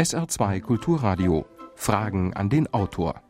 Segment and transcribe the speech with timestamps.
[0.00, 1.44] SR2 Kulturradio.
[1.74, 3.20] Fragen an den Autor.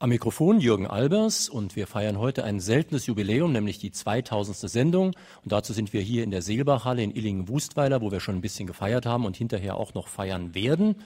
[0.00, 4.68] Am Mikrofon Jürgen Albers und wir feiern heute ein seltenes Jubiläum, nämlich die 2000.
[4.68, 5.12] Sendung.
[5.44, 8.66] Und dazu sind wir hier in der Seelbachhalle in Illingen-Wustweiler, wo wir schon ein bisschen
[8.66, 10.96] gefeiert haben und hinterher auch noch feiern werden.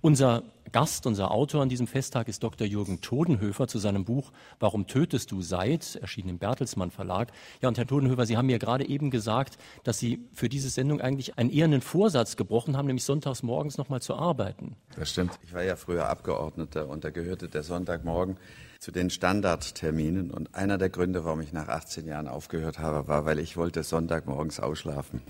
[0.00, 0.42] Unser
[0.72, 2.66] Gast, unser Autor an diesem Festtag ist Dr.
[2.66, 7.32] Jürgen Todenhöfer zu seinem Buch Warum tötest du Seid, erschienen im Bertelsmann Verlag.
[7.60, 11.00] Ja, und Herr Todenhöfer, Sie haben mir gerade eben gesagt, dass Sie für diese Sendung
[11.00, 14.76] eigentlich einen ehernen Vorsatz gebrochen haben, nämlich sonntags morgens nochmal zu arbeiten.
[14.96, 15.38] Das stimmt.
[15.42, 18.36] Ich war ja früher Abgeordneter und da gehörte der Sonntagmorgen
[18.78, 20.30] zu den Standardterminen.
[20.30, 23.82] Und einer der Gründe, warum ich nach 18 Jahren aufgehört habe, war, weil ich wollte
[23.82, 25.20] Sonntagmorgens ausschlafen.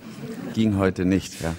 [0.53, 1.55] Ging heute nicht, ja.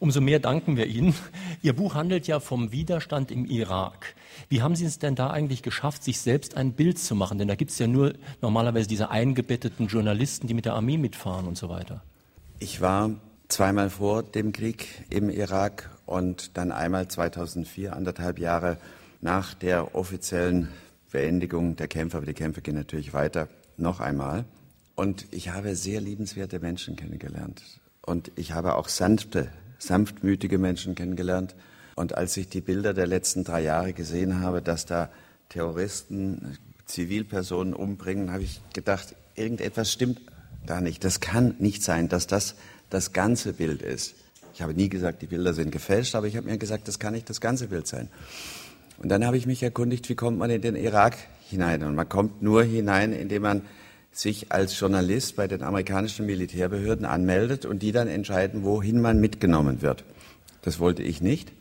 [0.00, 1.14] Umso mehr danken wir Ihnen.
[1.62, 4.14] Ihr Buch handelt ja vom Widerstand im Irak.
[4.48, 7.38] Wie haben Sie es denn da eigentlich geschafft, sich selbst ein Bild zu machen?
[7.38, 11.46] Denn da gibt es ja nur normalerweise diese eingebetteten Journalisten, die mit der Armee mitfahren
[11.46, 12.02] und so weiter.
[12.60, 13.10] Ich war
[13.48, 18.78] zweimal vor dem Krieg im Irak und dann einmal 2004, anderthalb Jahre
[19.20, 20.68] nach der offiziellen
[21.10, 22.18] Beendigung der Kämpfe.
[22.18, 24.44] Aber die Kämpfe gehen natürlich weiter, noch einmal.
[24.94, 27.62] Und ich habe sehr liebenswerte Menschen kennengelernt.
[28.02, 31.54] Und ich habe auch sanfte sanftmütige Menschen kennengelernt.
[31.94, 35.10] Und als ich die Bilder der letzten drei Jahre gesehen habe, dass da
[35.48, 40.20] Terroristen Zivilpersonen umbringen, habe ich gedacht, irgendetwas stimmt
[40.66, 41.04] da nicht.
[41.04, 42.54] Das kann nicht sein, dass das
[42.90, 44.14] das ganze Bild ist.
[44.54, 47.14] Ich habe nie gesagt, die Bilder sind gefälscht, aber ich habe mir gesagt, das kann
[47.14, 48.08] nicht das ganze Bild sein.
[48.98, 51.16] Und dann habe ich mich erkundigt, wie kommt man in den Irak
[51.48, 51.84] hinein?
[51.84, 53.62] Und man kommt nur hinein, indem man
[54.12, 59.82] sich als Journalist bei den amerikanischen Militärbehörden anmeldet und die dann entscheiden, wohin man mitgenommen
[59.82, 60.04] wird.
[60.62, 61.52] Das wollte ich nicht.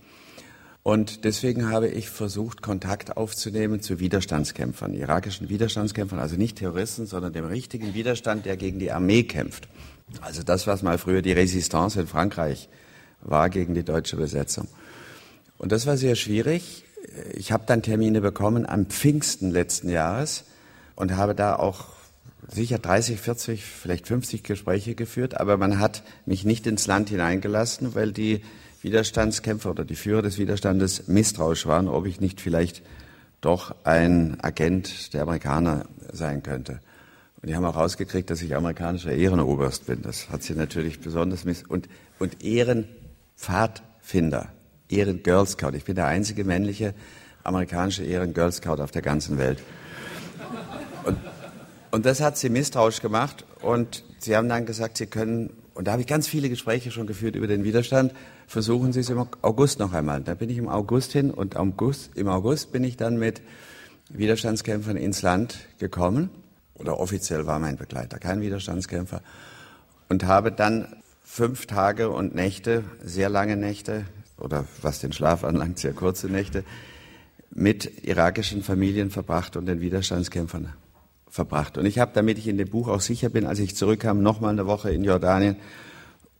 [0.88, 7.34] Und deswegen habe ich versucht, Kontakt aufzunehmen zu Widerstandskämpfern, irakischen Widerstandskämpfern, also nicht Terroristen, sondern
[7.34, 9.68] dem richtigen Widerstand, der gegen die Armee kämpft.
[10.22, 12.70] Also das, was mal früher die Resistance in Frankreich
[13.22, 14.69] war gegen die deutsche Besetzung.
[15.57, 16.86] Und das war sehr schwierig.
[17.34, 20.46] Ich habe dann Termine bekommen am Pfingsten letzten Jahres
[20.96, 21.97] und habe da auch
[22.50, 27.96] sicher 30, 40, vielleicht 50 Gespräche geführt, aber man hat mich nicht ins Land hineingelassen,
[27.96, 28.41] weil die
[28.81, 32.84] Widerstandskämpfer oder die Führer des Widerstandes misstrauisch waren, ob ich nicht vielleicht
[33.41, 36.80] doch ein Agent der Amerikaner sein könnte.
[37.41, 40.02] Und die haben auch rausgekriegt, dass ich amerikanischer Ehrenoberst bin.
[40.02, 41.88] Das hat sie natürlich besonders miss und,
[42.18, 44.50] und Ehrenpfadfinder,
[44.90, 45.75] Ehren-Girl Scout.
[45.75, 46.96] Ich bin der einzige männliche
[47.44, 49.59] amerikanische Ehren-Girl Scout auf der ganzen Welt.
[51.03, 51.18] Und
[51.92, 53.46] und das hat sie misstrauisch gemacht.
[53.62, 57.08] Und sie haben dann gesagt, sie können, und da habe ich ganz viele Gespräche schon
[57.08, 58.14] geführt über den Widerstand,
[58.48, 60.22] versuchen Sie es im August noch einmal.
[60.22, 63.42] Da bin ich im August hin und August, im August bin ich dann mit
[64.09, 66.30] Widerstandskämpfern ins Land gekommen.
[66.75, 69.22] Oder offiziell war mein Begleiter kein Widerstandskämpfer.
[70.09, 70.88] Und habe dann
[71.24, 74.06] fünf Tage und Nächte, sehr lange Nächte,
[74.38, 76.64] oder was den Schlaf anlangt, sehr kurze Nächte,
[77.50, 80.74] mit irakischen Familien verbracht und den Widerstandskämpfern
[81.38, 81.78] verbracht.
[81.78, 84.52] Und ich habe, damit ich in dem Buch auch sicher bin, als ich zurückkam, nochmal
[84.52, 85.56] eine Woche in Jordanien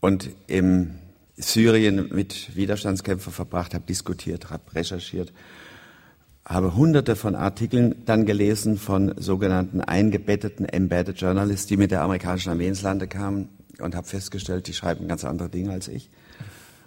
[0.00, 0.96] und im
[1.36, 5.32] Syrien mit Widerstandskämpfern verbracht, habe diskutiert, habe recherchiert,
[6.44, 12.50] habe hunderte von Artikeln dann gelesen von sogenannten eingebetteten Embedded Journalists, die mit der amerikanischen
[12.50, 13.48] Armee ins Lande kamen
[13.80, 16.10] und habe festgestellt, die schreiben ganz andere Dinge als ich.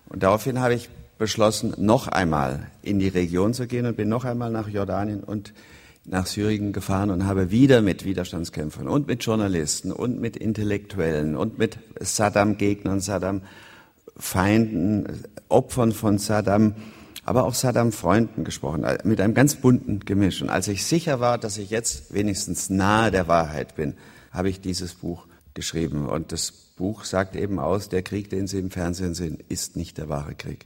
[0.10, 4.26] Und daraufhin habe ich beschlossen, noch einmal in die Region zu gehen und bin noch
[4.26, 5.54] einmal nach Jordanien und
[6.06, 11.60] nach Syrien gefahren und habe wieder mit Widerstandskämpfern und mit Journalisten und mit Intellektuellen und
[11.60, 16.74] mit Saddam-Gegnern, Saddam-Feinden, Opfern von Saddam,
[17.24, 20.42] aber auch Saddam-Freunden gesprochen, äh, mit einem ganz bunten Gemisch.
[20.42, 23.94] Und als ich sicher war, dass ich jetzt wenigstens nahe der Wahrheit bin,
[24.32, 26.08] habe ich dieses Buch geschrieben.
[26.08, 30.00] Und das Buch sagt eben aus, der Krieg, den Sie im Fernsehen sehen, ist nicht
[30.00, 30.66] der wahre Krieg.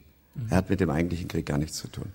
[0.49, 2.11] Er hat mit dem eigentlichen Krieg gar nichts zu tun.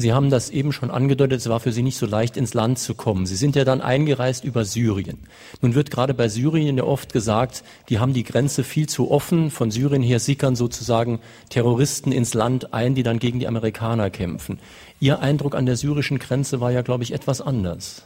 [0.00, 2.78] Sie haben das eben schon angedeutet, es war für Sie nicht so leicht ins Land
[2.78, 3.26] zu kommen.
[3.26, 5.18] Sie sind ja dann eingereist über Syrien.
[5.60, 9.50] Nun wird gerade bei Syrien ja oft gesagt, die haben die Grenze viel zu offen.
[9.50, 11.18] Von Syrien her sickern sozusagen
[11.48, 14.60] Terroristen ins Land ein, die dann gegen die Amerikaner kämpfen.
[15.00, 18.04] Ihr Eindruck an der syrischen Grenze war ja, glaube ich, etwas anders.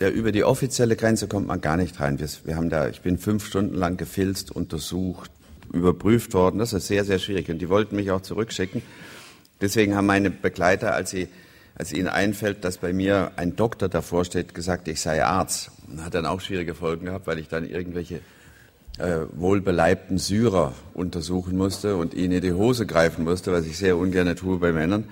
[0.00, 2.18] Ja, über die offizielle Grenze kommt man gar nicht rein.
[2.18, 5.30] Wir, wir haben da, ich bin fünf Stunden lang gefilzt, untersucht,
[5.70, 6.58] überprüft worden.
[6.58, 7.50] Das ist sehr, sehr schwierig.
[7.50, 8.80] Und die wollten mich auch zurückschicken.
[9.60, 11.28] Deswegen haben meine Begleiter, als, sie,
[11.74, 15.70] als ihnen einfällt, dass bei mir ein Doktor davor steht, gesagt, ich sei Arzt.
[15.98, 18.20] Hat dann auch schwierige Folgen gehabt, weil ich dann irgendwelche
[18.98, 23.96] äh, wohlbeleibten Syrer untersuchen musste und ihnen in die Hose greifen musste, was ich sehr
[23.96, 25.04] ungern tue bei Männern.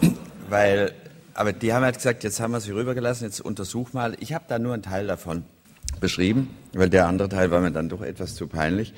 [0.48, 0.92] weil,
[1.34, 4.16] aber die haben halt gesagt, jetzt haben wir sie rübergelassen, jetzt untersuch mal.
[4.20, 5.44] Ich habe da nur einen Teil davon
[6.00, 8.94] beschrieben, weil der andere Teil war mir dann doch etwas zu peinlich.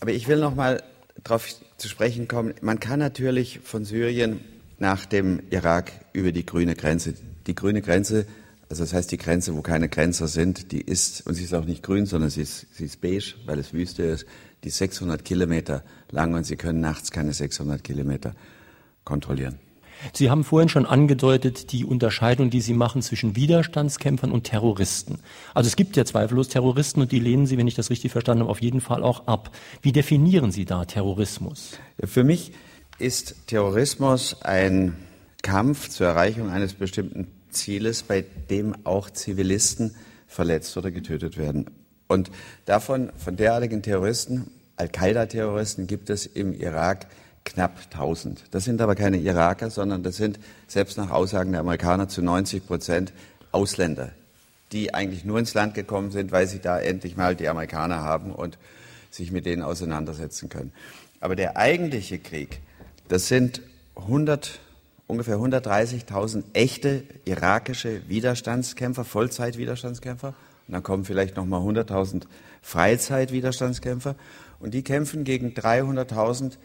[0.00, 0.82] Aber ich will noch mal
[1.22, 1.46] darauf
[1.76, 2.54] zu sprechen kommen.
[2.60, 4.40] Man kann natürlich von Syrien
[4.78, 7.14] nach dem Irak über die grüne Grenze.
[7.46, 8.26] Die grüne Grenze,
[8.68, 11.64] also das heißt die Grenze, wo keine Grenzer sind, die ist, und sie ist auch
[11.64, 14.26] nicht grün, sondern sie ist, sie ist beige, weil es Wüste ist,
[14.64, 18.34] die ist 600 Kilometer lang und Sie können nachts keine 600 Kilometer
[19.04, 19.58] kontrollieren.
[20.12, 25.18] Sie haben vorhin schon angedeutet, die Unterscheidung, die Sie machen zwischen Widerstandskämpfern und Terroristen.
[25.54, 28.42] Also es gibt ja zweifellos Terroristen und die lehnen Sie, wenn ich das richtig verstanden
[28.42, 29.50] habe, auf jeden Fall auch ab.
[29.82, 31.78] Wie definieren Sie da Terrorismus?
[32.02, 32.52] Für mich
[32.98, 34.96] ist Terrorismus ein
[35.42, 39.94] Kampf zur Erreichung eines bestimmten Zieles, bei dem auch Zivilisten
[40.26, 41.70] verletzt oder getötet werden.
[42.08, 42.30] Und
[42.64, 47.06] davon, von derartigen Terroristen, Al-Qaida-Terroristen, gibt es im Irak
[47.46, 48.44] knapp 1000.
[48.50, 52.66] Das sind aber keine Iraker, sondern das sind selbst nach Aussagen der Amerikaner zu 90
[52.66, 53.12] Prozent
[53.52, 54.10] Ausländer,
[54.72, 58.32] die eigentlich nur ins Land gekommen sind, weil sie da endlich mal die Amerikaner haben
[58.32, 58.58] und
[59.10, 60.72] sich mit denen auseinandersetzen können.
[61.20, 62.60] Aber der eigentliche Krieg,
[63.08, 63.62] das sind
[63.94, 64.58] 100,
[65.06, 70.34] ungefähr 130.000 echte irakische Widerstandskämpfer, Vollzeit-Widerstandskämpfer.
[70.66, 72.24] Und dann kommen vielleicht noch mal 100.000
[72.60, 74.16] Freizeit-Widerstandskämpfer.
[74.58, 76.58] Und die kämpfen gegen 300.000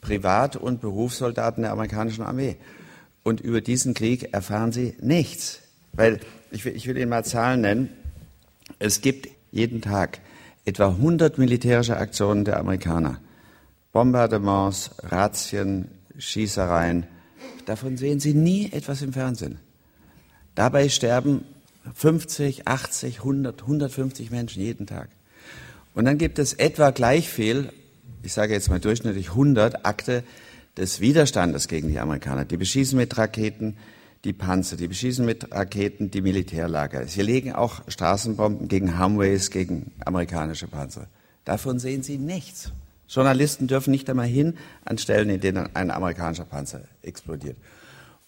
[0.00, 2.56] Privat- und Berufssoldaten der amerikanischen Armee.
[3.22, 5.60] Und über diesen Krieg erfahren sie nichts.
[5.92, 7.88] Weil, ich will, ich will Ihnen mal Zahlen nennen.
[8.78, 10.20] Es gibt jeden Tag
[10.64, 13.20] etwa 100 militärische Aktionen der Amerikaner.
[13.92, 17.06] Bombardements, Razzien, Schießereien.
[17.66, 19.58] Davon sehen Sie nie etwas im Fernsehen.
[20.54, 21.44] Dabei sterben
[21.94, 25.08] 50, 80, 100, 150 Menschen jeden Tag.
[25.94, 27.72] Und dann gibt es etwa gleich viel
[28.22, 30.22] ich sage jetzt mal durchschnittlich 100 Akte
[30.76, 32.44] des Widerstandes gegen die Amerikaner.
[32.44, 33.76] Die beschießen mit Raketen
[34.24, 37.06] die Panzer, die beschießen mit Raketen die Militärlager.
[37.06, 41.06] Sie legen auch Straßenbomben gegen Humveys, gegen amerikanische Panzer.
[41.44, 42.72] Davon sehen Sie nichts.
[43.08, 47.56] Journalisten dürfen nicht einmal hin an Stellen, in denen ein amerikanischer Panzer explodiert.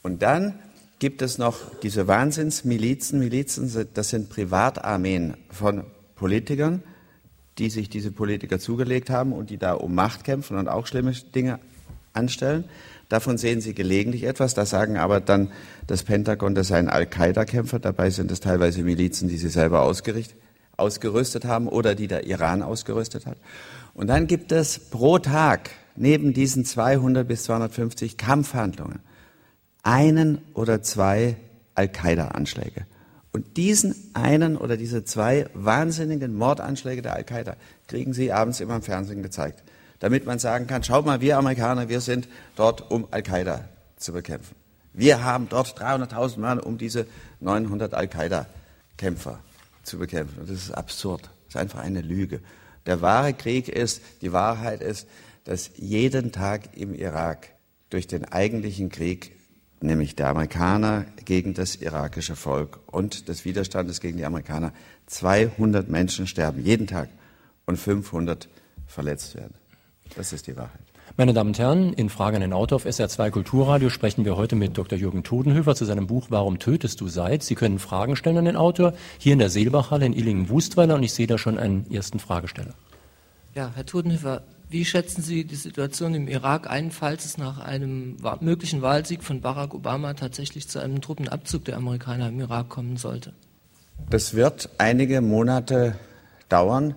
[0.02, 0.54] Und dann
[1.00, 3.18] gibt es noch diese Wahnsinnsmilizen.
[3.18, 5.84] Milizen, das sind Privatarmeen von
[6.14, 6.82] Politikern,
[7.58, 11.12] die sich diese Politiker zugelegt haben und die da um Macht kämpfen und auch schlimme
[11.12, 11.58] Dinge
[12.12, 12.64] anstellen.
[13.08, 14.54] Davon sehen Sie gelegentlich etwas.
[14.54, 15.50] Da sagen aber dann
[15.86, 17.80] das Pentagon, das seien Al-Qaida-Kämpfer.
[17.80, 23.26] Dabei sind es teilweise Milizen, die sie selber ausgerüstet haben oder die der Iran ausgerüstet
[23.26, 23.36] hat.
[23.94, 29.00] Und dann gibt es pro Tag neben diesen 200 bis 250 Kampfhandlungen
[29.82, 31.36] einen oder zwei
[31.74, 32.86] Al-Qaida-Anschläge.
[33.32, 37.56] Und diesen einen oder diese zwei wahnsinnigen Mordanschläge der Al-Qaida
[37.86, 39.62] kriegen sie abends immer im Fernsehen gezeigt,
[40.00, 44.56] damit man sagen kann, schaut mal, wir Amerikaner, wir sind dort, um Al-Qaida zu bekämpfen.
[44.92, 47.06] Wir haben dort 300.000 Mann, um diese
[47.38, 49.38] 900 Al-Qaida-Kämpfer
[49.84, 50.40] zu bekämpfen.
[50.40, 51.22] Und das ist absurd.
[51.22, 52.40] Das ist einfach eine Lüge.
[52.86, 55.06] Der wahre Krieg ist, die Wahrheit ist,
[55.44, 57.50] dass jeden Tag im Irak
[57.90, 59.32] durch den eigentlichen Krieg
[59.82, 64.72] nämlich der Amerikaner gegen das irakische Volk und des Widerstandes gegen die Amerikaner
[65.06, 67.08] 200 Menschen sterben jeden Tag
[67.66, 68.48] und 500
[68.86, 69.54] verletzt werden.
[70.16, 70.80] Das ist die Wahrheit.
[71.16, 74.54] Meine Damen und Herren, in Frage an den Autor auf SR2 Kulturradio sprechen wir heute
[74.54, 74.96] mit Dr.
[74.98, 77.42] Jürgen Todenhöfer zu seinem Buch Warum tötest du Seid?
[77.42, 81.12] Sie können Fragen stellen an den Autor hier in der Seelbachhalle in Illingen-Wustweiler und ich
[81.12, 82.74] sehe da schon einen ersten Fragesteller.
[83.54, 88.16] Ja, Herr Todenhöfer, wie schätzen Sie die Situation im Irak ein, falls es nach einem
[88.40, 93.32] möglichen Wahlsieg von Barack Obama tatsächlich zu einem Truppenabzug der Amerikaner im Irak kommen sollte?
[94.08, 95.96] Das wird einige Monate
[96.48, 96.94] dauern,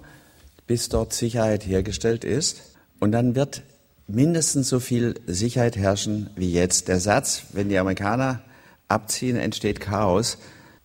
[0.67, 2.61] bis dort Sicherheit hergestellt ist.
[2.99, 3.63] Und dann wird
[4.07, 6.87] mindestens so viel Sicherheit herrschen wie jetzt.
[6.87, 8.41] Der Satz, wenn die Amerikaner
[8.87, 10.37] abziehen, entsteht Chaos,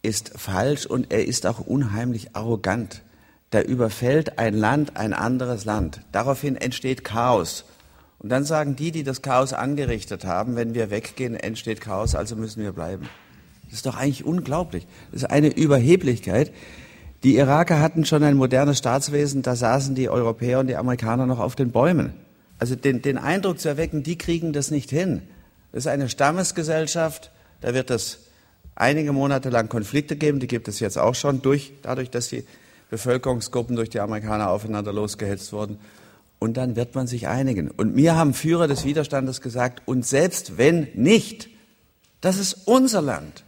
[0.03, 3.03] ist falsch und er ist auch unheimlich arrogant
[3.51, 6.01] da überfällt ein Land ein anderes Land.
[6.13, 7.65] Daraufhin entsteht Chaos.
[8.19, 12.37] Und dann sagen die, die das Chaos angerichtet haben, wenn wir weggehen, entsteht Chaos, also
[12.37, 13.09] müssen wir bleiben.
[13.65, 14.87] Das ist doch eigentlich unglaublich.
[15.13, 16.53] Das ist eine Überheblichkeit.
[17.23, 21.39] Die Iraker hatten schon ein modernes Staatswesen, da saßen die Europäer und die Amerikaner noch
[21.39, 22.13] auf den Bäumen.
[22.59, 25.23] Also den, den Eindruck zu erwecken, die kriegen das nicht hin.
[25.73, 28.21] Das ist eine Stammesgesellschaft, da wird es
[28.75, 32.45] einige Monate lang Konflikte geben, die gibt es jetzt auch schon, durch, dadurch, dass die
[32.91, 35.79] Bevölkerungsgruppen durch die Amerikaner aufeinander losgehetzt wurden.
[36.39, 37.71] Und dann wird man sich einigen.
[37.71, 41.49] Und mir haben Führer des Widerstandes gesagt, und selbst wenn nicht,
[42.21, 43.45] das ist unser Land.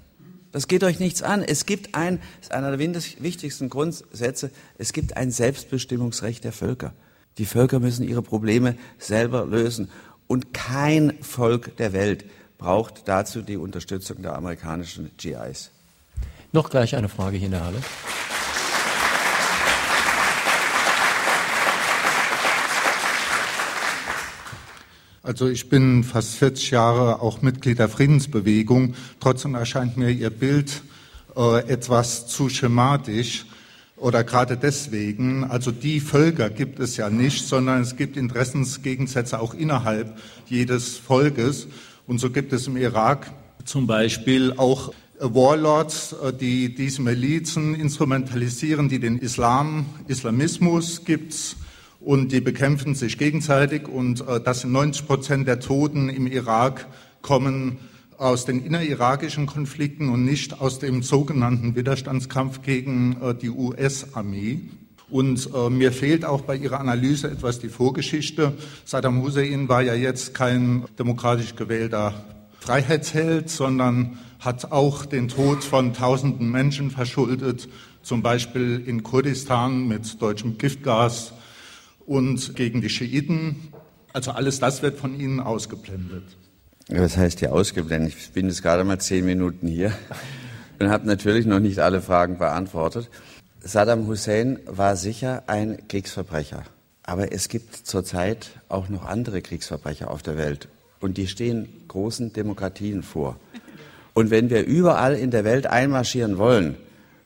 [0.52, 1.42] Das geht euch nichts an.
[1.42, 6.92] Es gibt ein, das ist einer der wichtigsten Grundsätze, es gibt ein Selbstbestimmungsrecht der Völker.
[7.38, 9.90] Die Völker müssen ihre Probleme selber lösen.
[10.26, 12.25] Und kein Volk der Welt
[12.59, 15.70] braucht dazu die Unterstützung der amerikanischen GIs.
[16.52, 17.78] Noch gleich eine Frage hier in der Halle.
[25.30, 28.94] Also ich bin fast 40 Jahre auch Mitglied der Friedensbewegung.
[29.20, 30.82] Trotzdem erscheint mir Ihr Bild
[31.37, 33.46] äh, etwas zu schematisch
[33.96, 35.44] oder gerade deswegen.
[35.44, 41.68] Also die Völker gibt es ja nicht, sondern es gibt Interessensgegensätze auch innerhalb jedes Volkes.
[42.08, 43.30] Und so gibt es im Irak
[43.64, 51.54] zum Beispiel auch Warlords, äh, die diese Milizen instrumentalisieren, die den Islam, Islamismus gibt's
[52.00, 56.87] und die bekämpfen sich gegenseitig und äh, das sind 90 Prozent der Toten im Irak
[57.23, 57.78] kommen
[58.16, 64.61] aus den innerirakischen Konflikten und nicht aus dem sogenannten Widerstandskampf gegen äh, die US-Armee.
[65.09, 68.52] Und äh, mir fehlt auch bei Ihrer Analyse etwas die Vorgeschichte.
[68.85, 72.14] Saddam Hussein war ja jetzt kein demokratisch gewählter
[72.61, 77.69] Freiheitsheld, sondern hat auch den Tod von tausenden Menschen verschuldet,
[78.02, 81.33] zum Beispiel in Kurdistan mit deutschem Giftgas
[82.10, 83.54] und gegen die Schiiten.
[84.12, 86.24] Also alles das wird von Ihnen ausgeblendet.
[86.88, 88.14] Was heißt hier ausgeblendet?
[88.18, 89.92] Ich bin jetzt gerade mal zehn Minuten hier
[90.80, 93.08] und habe natürlich noch nicht alle Fragen beantwortet.
[93.60, 96.64] Saddam Hussein war sicher ein Kriegsverbrecher.
[97.04, 100.66] Aber es gibt zurzeit auch noch andere Kriegsverbrecher auf der Welt.
[100.98, 103.38] Und die stehen großen Demokratien vor.
[104.14, 106.74] Und wenn wir überall in der Welt einmarschieren wollen,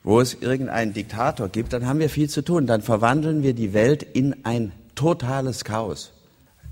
[0.05, 2.67] wo es irgendeinen Diktator gibt, dann haben wir viel zu tun.
[2.67, 6.13] Dann verwandeln wir die Welt in ein totales Chaos.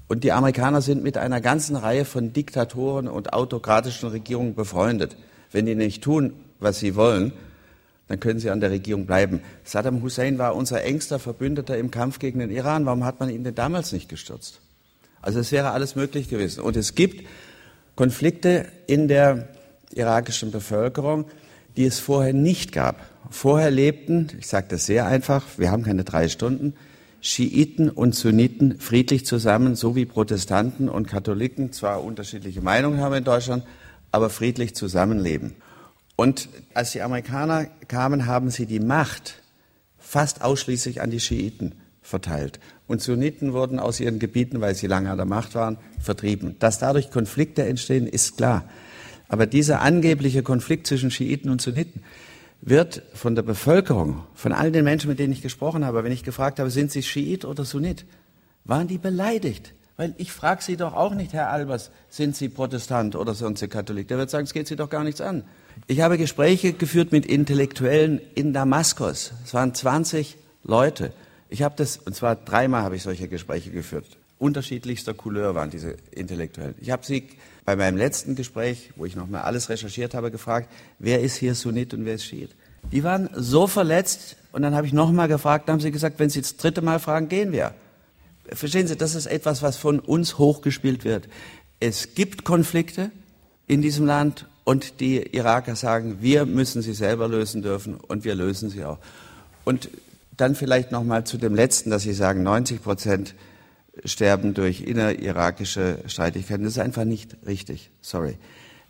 [0.07, 5.17] Und die Amerikaner sind mit einer ganzen Reihe von Diktatoren und autokratischen Regierungen befreundet.
[5.51, 7.33] Wenn die nicht tun, was sie wollen,
[8.09, 9.41] dann können sie an der Regierung bleiben.
[9.65, 12.85] Saddam Hussein war unser engster Verbündeter im Kampf gegen den Iran.
[12.85, 14.61] Warum hat man ihn denn damals nicht gestürzt?
[15.23, 16.61] Also es wäre alles möglich gewesen.
[16.61, 17.27] Und es gibt
[17.97, 19.49] Konflikte in der
[19.95, 21.25] irakischen Bevölkerung,
[21.77, 23.07] die es vorher nicht gab.
[23.31, 26.75] Vorher lebten, ich sage das sehr einfach, wir haben keine drei Stunden,
[27.21, 33.25] Schiiten und Sunniten friedlich zusammen, so wie Protestanten und Katholiken zwar unterschiedliche Meinungen haben in
[33.25, 33.65] Deutschland,
[34.11, 35.55] aber friedlich zusammenleben.
[36.17, 39.43] Und als die Amerikaner kamen, haben sie die Macht
[39.99, 42.59] fast ausschließlich an die Schiiten verteilt.
[42.87, 46.57] Und Sunniten wurden aus ihren Gebieten, weil sie lange an der Macht waren, vertrieben.
[46.59, 48.69] Dass dadurch Konflikte entstehen, ist klar.
[49.33, 52.03] Aber dieser angebliche Konflikt zwischen Schiiten und Sunniten
[52.61, 56.23] wird von der Bevölkerung, von all den Menschen, mit denen ich gesprochen habe, wenn ich
[56.23, 58.05] gefragt habe, sind Sie Schiit oder Sunnit,
[58.67, 59.73] waren die beleidigt.
[59.97, 64.07] Weil ich frage Sie doch auch nicht, Herr Albers, sind Sie Protestant oder sind Katholik?
[64.09, 65.45] Der wird sagen, es geht Sie doch gar nichts an.
[65.87, 69.33] Ich habe Gespräche geführt mit Intellektuellen in Damaskus.
[69.47, 71.11] Es waren 20 Leute.
[71.49, 74.05] Ich habe das, und zwar dreimal habe ich solche Gespräche geführt.
[74.39, 76.75] Unterschiedlichster Couleur waren diese Intellektuellen.
[76.81, 77.29] Ich habe sie
[77.65, 81.95] bei meinem letzten Gespräch, wo ich nochmal alles recherchiert habe, gefragt, wer ist hier Sunnit
[81.95, 82.51] und wer ist Schiit?
[82.91, 86.31] Die waren so verletzt und dann habe ich nochmal gefragt, dann haben sie gesagt, wenn
[86.31, 87.75] Sie das dritte Mal fragen, gehen wir.
[88.53, 91.29] Verstehen Sie, das ist etwas, was von uns hochgespielt wird.
[91.79, 93.11] Es gibt Konflikte
[93.67, 98.35] in diesem Land und die Iraker sagen, wir müssen sie selber lösen dürfen und wir
[98.35, 98.99] lösen sie auch.
[99.65, 99.89] Und
[100.37, 103.35] dann vielleicht nochmal zu dem letzten, dass Sie sagen, 90 Prozent
[104.05, 106.65] sterben durch innerirakische Streitigkeiten.
[106.65, 107.91] Das ist einfach nicht richtig.
[108.01, 108.37] Sorry.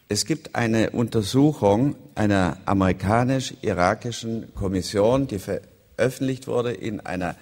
[0.09, 7.35] Es gibt eine Untersuchung einer amerikanisch-irakischen Kommission, die veröffentlicht wurde in einer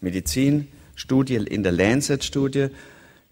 [0.00, 2.68] Medizinstudie, in der Lancet-Studie.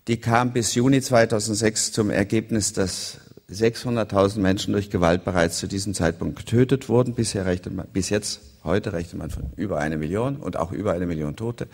[0.08, 3.20] Die kam bis Juni 2006 zum Ergebnis, dass
[3.50, 7.14] 600.000 Menschen durch Gewalt bereits zu diesem Zeitpunkt getötet wurden.
[7.14, 10.92] Bisher rechnet man, bis jetzt, heute rechnet man von über eine Million und auch über
[10.92, 11.68] eine Million Tote.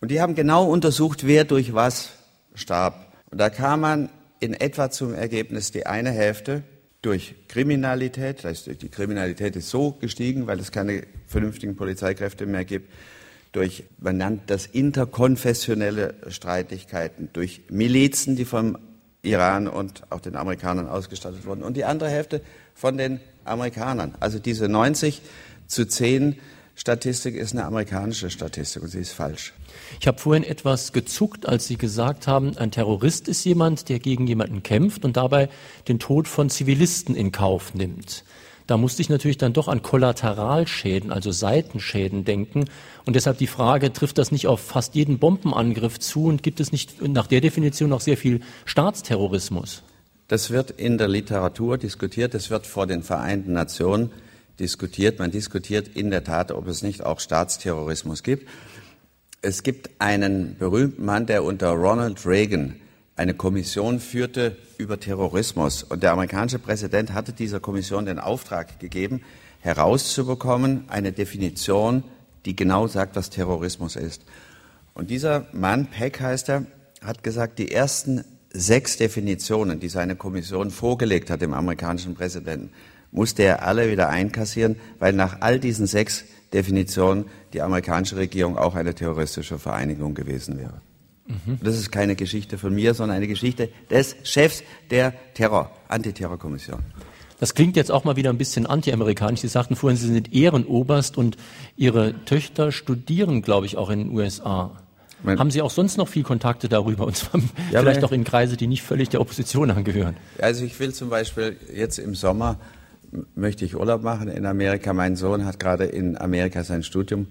[0.00, 2.10] Und die haben genau untersucht, wer durch was
[2.54, 3.12] starb.
[3.30, 6.62] Und da kam man in etwa zum Ergebnis, die eine Hälfte
[7.02, 12.64] durch Kriminalität, das heißt, die Kriminalität ist so gestiegen, weil es keine vernünftigen Polizeikräfte mehr
[12.64, 12.92] gibt,
[13.52, 18.78] durch, man nennt das interkonfessionelle Streitigkeiten, durch Milizen, die vom
[19.22, 22.40] Iran und auch den Amerikanern ausgestattet wurden, und die andere Hälfte
[22.74, 24.14] von den Amerikanern.
[24.20, 25.22] Also diese 90
[25.66, 26.38] zu 10
[26.74, 29.52] Statistik ist eine amerikanische Statistik und sie ist falsch.
[30.00, 34.26] Ich habe vorhin etwas gezuckt, als Sie gesagt haben, ein Terrorist ist jemand, der gegen
[34.26, 35.48] jemanden kämpft und dabei
[35.88, 38.24] den Tod von Zivilisten in Kauf nimmt.
[38.68, 42.66] Da musste ich natürlich dann doch an Kollateralschäden, also Seitenschäden denken.
[43.06, 46.70] Und deshalb die Frage, trifft das nicht auf fast jeden Bombenangriff zu und gibt es
[46.70, 49.82] nicht nach der Definition noch sehr viel Staatsterrorismus?
[50.28, 54.10] Das wird in der Literatur diskutiert, das wird vor den Vereinten Nationen
[54.60, 55.18] diskutiert.
[55.18, 58.46] Man diskutiert in der Tat, ob es nicht auch Staatsterrorismus gibt.
[59.40, 62.74] Es gibt einen berühmten Mann, der unter Ronald Reagan
[63.14, 65.84] eine Kommission führte über Terrorismus.
[65.84, 69.22] Und der amerikanische Präsident hatte dieser Kommission den Auftrag gegeben,
[69.60, 72.02] herauszubekommen, eine Definition,
[72.46, 74.24] die genau sagt, was Terrorismus ist.
[74.92, 76.66] Und dieser Mann, Peck heißt er,
[77.00, 82.70] hat gesagt, die ersten sechs Definitionen, die seine Kommission vorgelegt hat dem amerikanischen Präsidenten,
[83.12, 88.74] musste er alle wieder einkassieren, weil nach all diesen sechs Definitionen die amerikanische Regierung auch
[88.74, 90.80] eine terroristische Vereinigung gewesen wäre.
[91.26, 91.58] Mhm.
[91.62, 96.80] Das ist keine Geschichte von mir, sondern eine Geschichte des Chefs der Terror, Antiterrorkommission.
[97.40, 99.40] Das klingt jetzt auch mal wieder ein bisschen anti-amerikanisch.
[99.40, 101.36] Sie sagten vorhin, Sie sind Ehrenoberst und
[101.76, 104.72] Ihre Töchter studieren, glaube ich, auch in den USA.
[105.22, 107.40] Mein Haben Sie auch sonst noch viel Kontakte darüber, und zwar
[107.70, 110.16] ja, vielleicht auch in Kreise, die nicht völlig der Opposition angehören?
[110.40, 112.56] Also ich will zum Beispiel jetzt im Sommer
[113.34, 114.92] möchte ich Urlaub machen in Amerika.
[114.92, 117.28] Mein Sohn hat gerade in Amerika sein Studium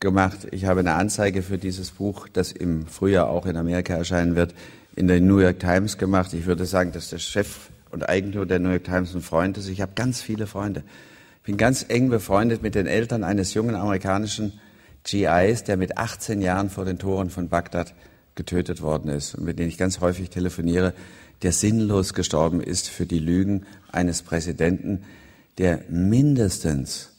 [0.00, 0.48] gemacht.
[0.50, 4.54] Ich habe eine Anzeige für dieses Buch, das im Frühjahr auch in Amerika erscheinen wird,
[4.96, 6.32] in der New York Times gemacht.
[6.34, 9.68] Ich würde sagen, dass der Chef und Eigentümer der New York Times ein Freund ist.
[9.68, 10.82] Ich habe ganz viele Freunde.
[11.40, 14.60] Ich bin ganz eng befreundet mit den Eltern eines jungen amerikanischen
[15.04, 17.94] GIs, der mit 18 Jahren vor den Toren von Bagdad
[18.34, 20.94] getötet worden ist und mit denen ich ganz häufig telefoniere,
[21.42, 25.04] der sinnlos gestorben ist für die Lügen eines Präsidenten,
[25.58, 27.10] der mindestens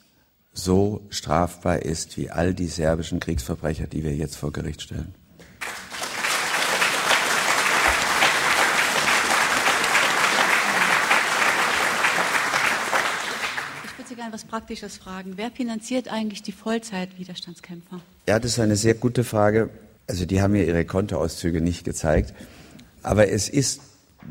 [0.53, 5.13] so strafbar ist wie all die serbischen Kriegsverbrecher, die wir jetzt vor Gericht stellen.
[14.31, 15.33] was Praktisches fragen.
[15.35, 18.01] Wer finanziert eigentlich die Vollzeit-Widerstandskämpfer?
[18.27, 19.69] Ja, das ist eine sehr gute Frage.
[20.07, 22.33] Also die haben mir ihre Kontoauszüge nicht gezeigt.
[23.03, 23.81] Aber es ist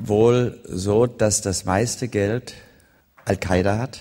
[0.01, 2.55] wohl so, dass das meiste Geld
[3.25, 4.01] Al-Qaida hat.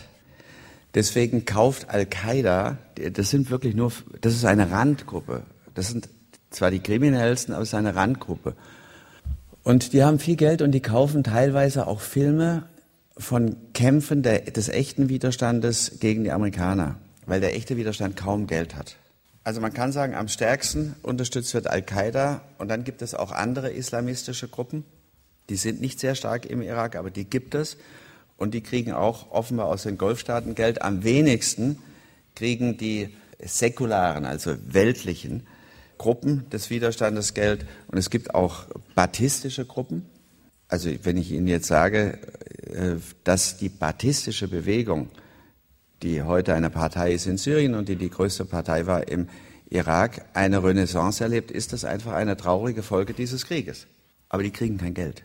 [0.93, 2.77] Deswegen kauft Al-Qaida,
[3.13, 5.43] das sind wirklich nur, das ist eine Randgruppe.
[5.73, 6.09] Das sind
[6.49, 8.55] zwar die kriminellsten, aber es ist eine Randgruppe.
[9.63, 12.67] Und die haben viel Geld und die kaufen teilweise auch Filme
[13.17, 18.75] von Kämpfen der, des echten Widerstandes gegen die Amerikaner, weil der echte Widerstand kaum Geld
[18.75, 18.97] hat.
[19.43, 23.71] Also man kann sagen, am stärksten unterstützt wird Al-Qaida und dann gibt es auch andere
[23.71, 24.83] islamistische Gruppen.
[25.51, 27.75] Die sind nicht sehr stark im Irak, aber die gibt es
[28.37, 30.81] und die kriegen auch offenbar aus den Golfstaaten Geld.
[30.81, 31.77] Am wenigsten
[32.35, 33.09] kriegen die
[33.43, 35.45] säkularen, also weltlichen
[35.97, 38.63] Gruppen des Widerstandes Geld und es gibt auch
[38.95, 40.05] baptistische Gruppen.
[40.69, 42.19] Also wenn ich Ihnen jetzt sage,
[42.73, 45.09] äh, dass die Baptistische Bewegung,
[46.01, 49.27] die heute eine Partei ist in Syrien und die die größte Partei war im
[49.69, 53.85] Irak, eine Renaissance erlebt, ist das einfach eine traurige Folge dieses Krieges.
[54.29, 55.23] Aber die kriegen kein Geld.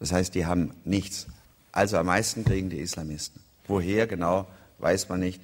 [0.00, 1.26] Das heißt, die haben nichts.
[1.72, 3.40] Also am meisten kriegen die Islamisten.
[3.66, 4.46] Woher genau,
[4.78, 5.40] weiß man nicht.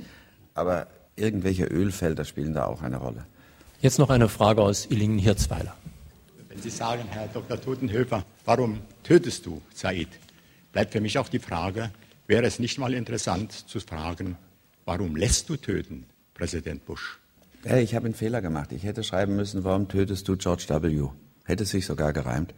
[0.54, 0.86] Aber
[1.16, 3.24] irgendwelche Ölfelder spielen da auch eine Rolle.
[3.80, 5.74] Jetzt noch eine Frage aus Illingen-Hirzweiler.
[6.48, 7.60] Wenn Sie sagen, Herr Dr.
[7.60, 10.08] Totenhöfer, warum tötest du Said?
[10.72, 11.90] bleibt für mich auch die Frage,
[12.26, 14.36] wäre es nicht mal interessant zu fragen,
[14.84, 17.18] warum lässt du töten, Präsident Bush?
[17.64, 18.72] Ja, ich habe einen Fehler gemacht.
[18.72, 21.08] Ich hätte schreiben müssen, warum tötest du George W.?
[21.44, 22.54] Hätte sich sogar gereimt.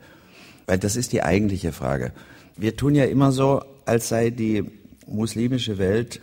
[0.67, 2.13] Weil das ist die eigentliche Frage.
[2.57, 4.65] Wir tun ja immer so, als sei die
[5.07, 6.21] muslimische Welt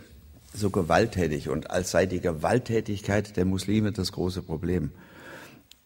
[0.54, 4.90] so gewalttätig und als sei die Gewalttätigkeit der Muslime das große Problem.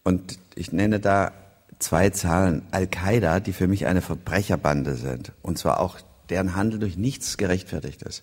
[0.05, 1.33] Und ich nenne da
[1.79, 2.63] zwei Zahlen.
[2.71, 5.99] Al-Qaida, die für mich eine Verbrecherbande sind, und zwar auch
[6.31, 8.23] deren Handel durch nichts gerechtfertigt ist.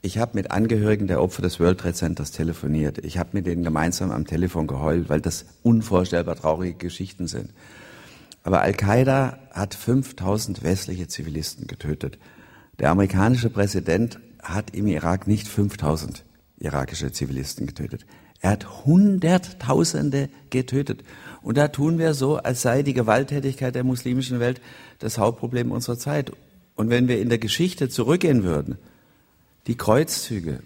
[0.00, 2.98] Ich habe mit Angehörigen der Opfer des World Trade Centers telefoniert.
[2.98, 7.50] Ich habe mit denen gemeinsam am Telefon geheult, weil das unvorstellbar traurige Geschichten sind.
[8.44, 12.18] Aber Al-Qaida hat 5000 westliche Zivilisten getötet.
[12.78, 16.24] Der amerikanische Präsident hat im Irak nicht 5000
[16.58, 18.06] irakische Zivilisten getötet.
[18.40, 21.02] Er hat Hunderttausende getötet.
[21.40, 24.60] Und da tun wir so, als sei die Gewalttätigkeit der muslimischen Welt
[24.98, 26.30] das Hauptproblem unserer Zeit.
[26.74, 28.76] Und wenn wir in der Geschichte zurückgehen würden,
[29.66, 30.60] die Kreuzzüge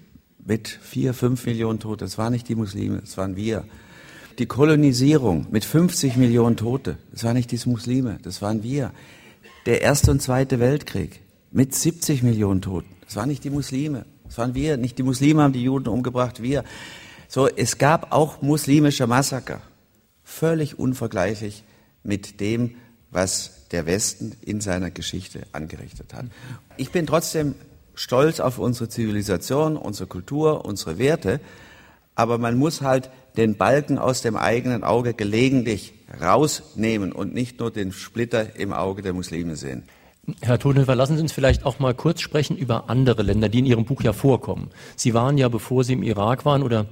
[0.45, 3.65] mit vier, fünf Millionen Tote, das waren nicht die Muslime, das waren wir.
[4.39, 8.93] Die Kolonisierung mit 50 Millionen Tote, das waren nicht die Muslime, das waren wir.
[9.67, 11.21] Der Erste und Zweite Weltkrieg
[11.51, 14.77] mit 70 Millionen Toten, das waren nicht die Muslime, das waren wir.
[14.77, 16.63] Nicht die Muslime haben die Juden umgebracht, wir.
[17.27, 19.61] So, es gab auch muslimische Massaker
[20.23, 21.65] völlig unvergleichlich
[22.05, 22.77] mit dem,
[23.11, 26.27] was der Westen in seiner Geschichte angerichtet hat.
[26.77, 27.57] Ich bin trotzdem
[27.97, 31.41] stolz auf unsere Zivilisation, unsere Kultur, unsere Werte,
[32.15, 37.71] aber man muss halt den Balken aus dem eigenen Auge gelegentlich rausnehmen und nicht nur
[37.71, 39.85] den Splitter im Auge der Muslime sehen.
[40.43, 43.67] Herr Todenhöfer, lassen Sie uns vielleicht auch mal kurz sprechen über andere Länder, die in
[43.67, 44.71] Ihrem Buch ja vorkommen.
[44.97, 46.87] Sie waren ja, bevor Sie im Irak waren oder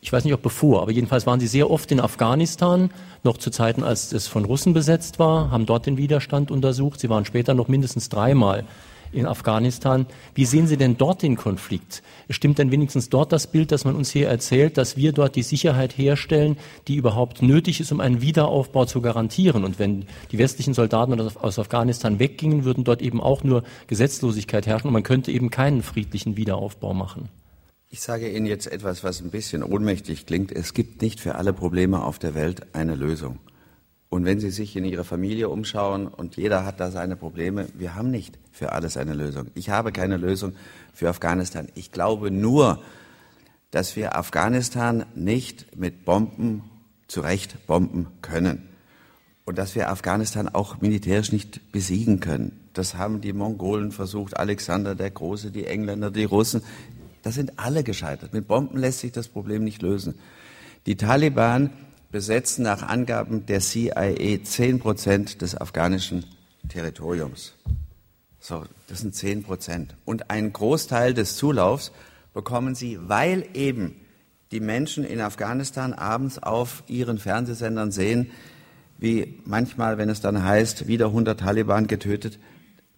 [0.00, 2.90] ich weiß nicht, ob bevor, aber jedenfalls waren sie sehr oft in Afghanistan,
[3.22, 6.98] noch zu Zeiten, als es von Russen besetzt war, haben dort den Widerstand untersucht.
[6.98, 8.64] Sie waren später noch mindestens dreimal
[9.12, 10.06] in Afghanistan.
[10.34, 12.02] Wie sehen Sie denn dort den Konflikt?
[12.30, 15.42] Stimmt denn wenigstens dort das Bild, das man uns hier erzählt, dass wir dort die
[15.42, 16.56] Sicherheit herstellen,
[16.88, 19.64] die überhaupt nötig ist, um einen Wiederaufbau zu garantieren?
[19.64, 24.88] Und wenn die westlichen Soldaten aus Afghanistan weggingen, würden dort eben auch nur Gesetzlosigkeit herrschen
[24.88, 27.28] und man könnte eben keinen friedlichen Wiederaufbau machen.
[27.94, 30.50] Ich sage Ihnen jetzt etwas, was ein bisschen ohnmächtig klingt.
[30.50, 33.38] Es gibt nicht für alle Probleme auf der Welt eine Lösung.
[34.12, 37.94] Und wenn Sie sich in Ihrer Familie umschauen und jeder hat da seine Probleme, wir
[37.94, 39.46] haben nicht für alles eine Lösung.
[39.54, 40.52] Ich habe keine Lösung
[40.92, 41.68] für Afghanistan.
[41.76, 42.82] Ich glaube nur,
[43.70, 46.62] dass wir Afghanistan nicht mit Bomben
[47.08, 48.68] zurecht bomben können.
[49.46, 52.60] Und dass wir Afghanistan auch militärisch nicht besiegen können.
[52.74, 56.60] Das haben die Mongolen versucht, Alexander der Große, die Engländer, die Russen.
[57.22, 58.34] Das sind alle gescheitert.
[58.34, 60.16] Mit Bomben lässt sich das Problem nicht lösen.
[60.84, 61.70] Die Taliban
[62.12, 66.24] besetzen nach Angaben der CIA zehn Prozent des afghanischen
[66.68, 67.54] Territoriums.
[68.38, 69.96] So, das sind zehn Prozent.
[70.04, 71.90] Und einen Großteil des Zulaufs
[72.34, 73.96] bekommen sie, weil eben
[74.52, 78.30] die Menschen in Afghanistan abends auf ihren Fernsehsendern sehen,
[78.98, 82.38] wie manchmal, wenn es dann heißt, wieder 100 Taliban getötet,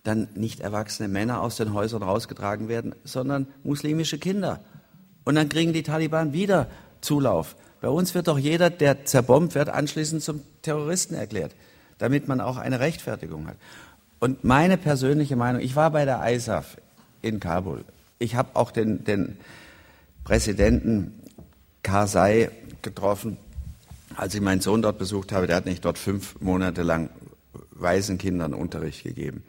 [0.02, 4.60] dann nicht erwachsene Männer aus den Häusern rausgetragen werden, sondern muslimische Kinder.
[5.24, 6.68] Und dann kriegen die Taliban wieder
[7.00, 7.56] Zulauf.
[7.84, 11.54] Bei uns wird doch jeder, der zerbombt wird, anschließend zum Terroristen erklärt,
[11.98, 13.58] damit man auch eine Rechtfertigung hat.
[14.20, 16.78] Und meine persönliche Meinung, ich war bei der ISAF
[17.20, 17.84] in Kabul.
[18.18, 19.36] Ich habe auch den, den
[20.24, 21.12] Präsidenten
[21.82, 23.36] Karzai getroffen,
[24.16, 25.46] als ich meinen Sohn dort besucht habe.
[25.46, 27.10] Der hat nicht dort fünf Monate lang
[27.72, 29.42] Waisenkindern Unterricht gegeben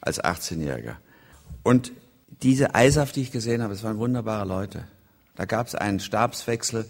[0.00, 0.96] als 18-Jähriger.
[1.62, 1.92] Und
[2.42, 4.82] diese Eishaft, die ich gesehen habe, es waren wunderbare Leute.
[5.36, 6.84] Da gab es einen Stabswechsel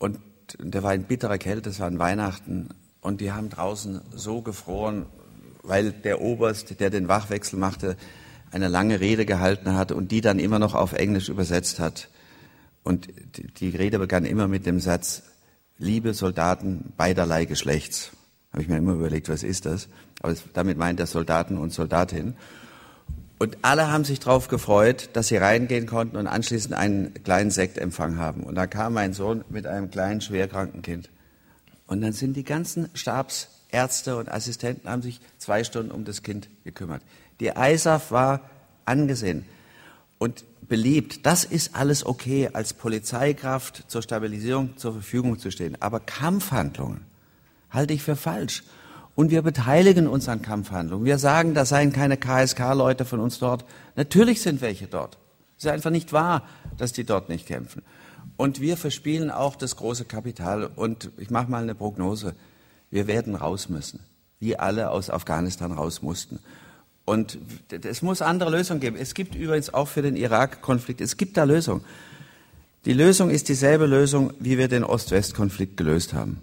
[0.00, 0.18] und
[0.58, 5.06] der war in bitterer Kälte, es war an Weihnachten und die haben draußen so gefroren,
[5.62, 7.96] weil der Oberst, der den Wachwechsel machte,
[8.50, 12.08] eine lange Rede gehalten hat und die dann immer noch auf Englisch übersetzt hat.
[12.82, 13.08] Und
[13.60, 15.22] die Rede begann immer mit dem Satz,
[15.76, 18.10] liebe Soldaten beiderlei Geschlechts.
[18.52, 19.88] Habe ich mir immer überlegt, was ist das?
[20.22, 22.36] Aber damit meint er Soldaten und Soldatinnen.
[23.40, 28.18] Und alle haben sich darauf gefreut, dass sie reingehen konnten und anschließend einen kleinen Sektempfang
[28.18, 28.42] haben.
[28.42, 31.08] Und da kam mein Sohn mit einem kleinen, schwerkranken Kind.
[31.86, 36.50] Und dann sind die ganzen Stabsärzte und Assistenten haben sich zwei Stunden um das Kind
[36.64, 37.02] gekümmert.
[37.40, 38.42] Die ISAF war
[38.84, 39.46] angesehen
[40.18, 41.24] und beliebt.
[41.24, 45.80] Das ist alles okay, als Polizeikraft zur Stabilisierung zur Verfügung zu stehen.
[45.80, 47.06] Aber Kampfhandlungen
[47.70, 48.64] halte ich für falsch.
[49.20, 51.04] Und wir beteiligen uns an Kampfhandlungen.
[51.04, 53.66] Wir sagen, da seien keine KSK-Leute von uns dort.
[53.94, 55.18] Natürlich sind welche dort.
[55.58, 57.82] Es ist einfach nicht wahr, dass die dort nicht kämpfen.
[58.38, 60.64] Und wir verspielen auch das große Kapital.
[60.74, 62.34] Und ich mache mal eine Prognose.
[62.90, 64.00] Wir werden raus müssen,
[64.38, 66.38] wie alle aus Afghanistan raus mussten.
[67.04, 67.36] Und
[67.68, 68.96] es muss andere Lösungen geben.
[68.96, 71.84] Es gibt übrigens auch für den Irak-Konflikt, es gibt da Lösungen.
[72.86, 76.40] Die Lösung ist dieselbe Lösung, wie wir den Ost-West-Konflikt gelöst haben.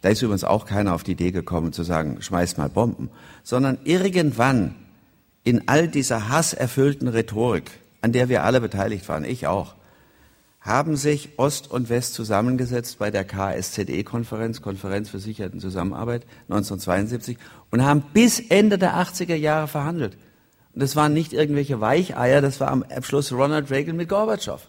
[0.00, 3.10] Da ist übrigens auch keiner auf die Idee gekommen zu sagen, schmeiß mal Bomben,
[3.42, 4.74] sondern irgendwann
[5.44, 9.74] in all dieser hasserfüllten Rhetorik, an der wir alle beteiligt waren, ich auch,
[10.60, 17.38] haben sich Ost und West zusammengesetzt bei der KSZE-Konferenz, Konferenz für Sicherheit Zusammenarbeit 1972
[17.70, 20.16] und haben bis Ende der 80er Jahre verhandelt.
[20.74, 24.68] Und das waren nicht irgendwelche Weicheier, das war am Abschluss Ronald Reagan mit Gorbatschow.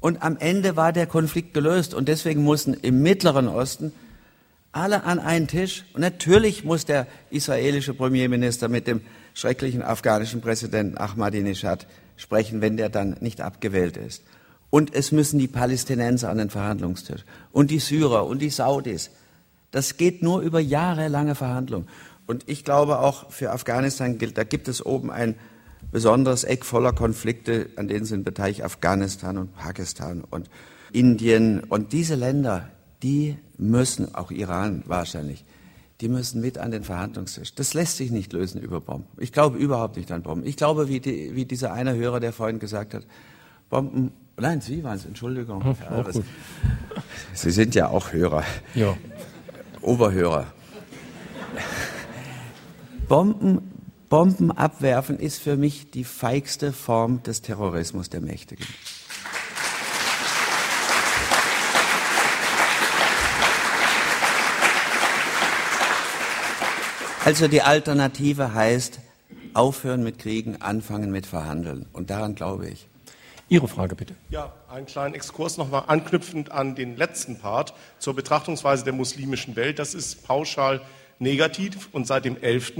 [0.00, 3.92] Und am Ende war der Konflikt gelöst und deswegen mussten im Mittleren Osten
[4.72, 5.84] alle an einen Tisch.
[5.94, 9.00] Und natürlich muss der israelische Premierminister mit dem
[9.34, 14.22] schrecklichen afghanischen Präsidenten Ahmadinejad sprechen, wenn der dann nicht abgewählt ist.
[14.70, 19.10] Und es müssen die Palästinenser an den Verhandlungstisch und die Syrer und die Saudis.
[19.70, 21.88] Das geht nur über jahrelange Verhandlungen.
[22.26, 25.36] Und ich glaube auch für Afghanistan gilt, da gibt es oben ein
[25.92, 30.50] besonderes Eck voller Konflikte, an denen sind beteiligt Afghanistan und Pakistan und
[30.92, 31.60] Indien.
[31.60, 32.68] Und diese Länder,
[33.02, 35.44] die müssen, auch Iran wahrscheinlich,
[36.00, 37.54] die müssen mit an den Verhandlungstisch.
[37.54, 39.06] Das lässt sich nicht lösen über Bomben.
[39.18, 40.46] Ich glaube überhaupt nicht an Bomben.
[40.46, 43.06] Ich glaube, wie, die, wie dieser eine Hörer, der vorhin gesagt hat,
[43.70, 45.64] Bomben, nein, Sie waren es, Entschuldigung.
[45.64, 46.20] Hm, ja, das,
[47.32, 48.44] Sie sind ja auch Hörer.
[48.74, 48.96] Ja.
[49.80, 50.46] Oberhörer.
[53.08, 53.62] Bomben,
[54.08, 58.66] Bomben abwerfen ist für mich die feigste Form des Terrorismus der Mächtigen.
[67.26, 69.00] Also die Alternative heißt,
[69.52, 71.86] aufhören mit Kriegen, anfangen mit Verhandeln.
[71.92, 72.86] Und daran glaube ich.
[73.48, 74.14] Ihre Frage bitte.
[74.30, 79.80] Ja, einen kleinen Exkurs nochmal anknüpfend an den letzten Part zur Betrachtungsweise der muslimischen Welt.
[79.80, 80.80] Das ist pauschal
[81.18, 82.74] negativ und seit dem 11.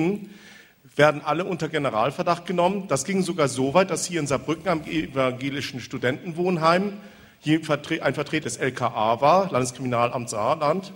[0.94, 2.86] werden alle unter Generalverdacht genommen.
[2.86, 6.92] Das ging sogar so weit, dass hier in Saarbrücken am evangelischen Studentenwohnheim
[7.40, 10.92] hier ein Vertreter des LKA war, Landeskriminalamt Saarland,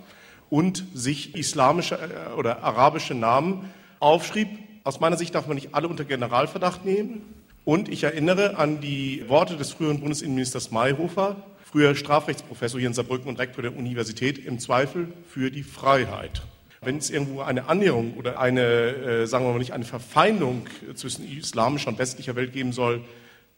[0.51, 4.49] und sich islamische äh, oder arabische Namen aufschrieb.
[4.83, 7.21] Aus meiner Sicht darf man nicht alle unter Generalverdacht nehmen.
[7.63, 13.29] Und ich erinnere an die Worte des früheren Bundesinnenministers Mayhofer, früher Strafrechtsprofessor hier in Saarbrücken
[13.29, 16.41] und Rektor der Universität, im Zweifel für die Freiheit.
[16.81, 21.31] Wenn es irgendwo eine Annäherung oder eine, äh, sagen wir mal nicht, eine Verfeindung zwischen
[21.31, 23.01] islamischer und westlicher Welt geben soll,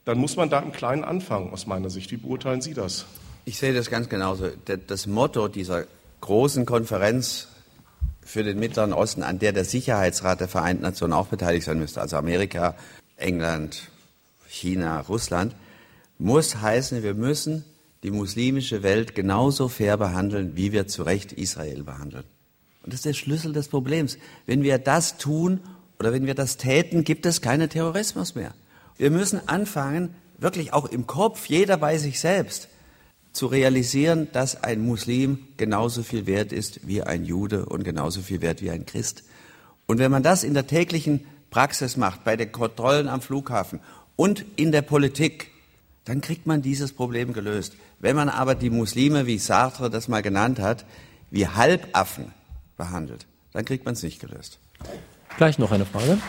[0.05, 2.11] dann muss man da im Kleinen anfangen, aus meiner Sicht.
[2.11, 3.05] Wie beurteilen Sie das?
[3.45, 4.49] Ich sehe das ganz genauso.
[4.87, 5.85] Das Motto dieser
[6.23, 7.49] großen Konferenz
[8.21, 11.99] für den Mittleren Osten, an der der Sicherheitsrat der Vereinten Nationen auch beteiligt sein müsste,
[11.99, 12.75] also Amerika,
[13.17, 13.89] England,
[14.47, 15.53] China, Russland,
[16.17, 17.65] muss heißen, wir müssen
[18.03, 22.23] die muslimische Welt genauso fair behandeln, wie wir zu Recht Israel behandeln.
[22.83, 24.17] Und das ist der Schlüssel des Problems.
[24.45, 25.59] Wenn wir das tun
[25.99, 28.53] oder wenn wir das täten, gibt es keinen Terrorismus mehr.
[28.97, 32.69] Wir müssen anfangen, wirklich auch im Kopf, jeder bei sich selbst,
[33.33, 38.41] zu realisieren, dass ein Muslim genauso viel wert ist wie ein Jude und genauso viel
[38.41, 39.23] wert wie ein Christ.
[39.87, 43.79] Und wenn man das in der täglichen Praxis macht, bei den Kontrollen am Flughafen
[44.15, 45.51] und in der Politik,
[46.05, 47.75] dann kriegt man dieses Problem gelöst.
[47.99, 50.85] Wenn man aber die Muslime, wie Sartre das mal genannt hat,
[51.31, 52.33] wie Halbaffen
[52.77, 54.59] behandelt, dann kriegt man es nicht gelöst.
[55.37, 56.19] Gleich noch eine Frage.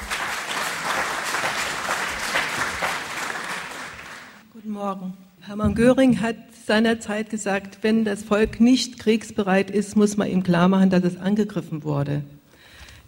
[4.53, 5.14] Guten Morgen.
[5.43, 10.68] Hermann Göring hat seinerzeit gesagt, wenn das Volk nicht kriegsbereit ist, muss man ihm klar
[10.68, 12.22] machen, dass es angegriffen wurde.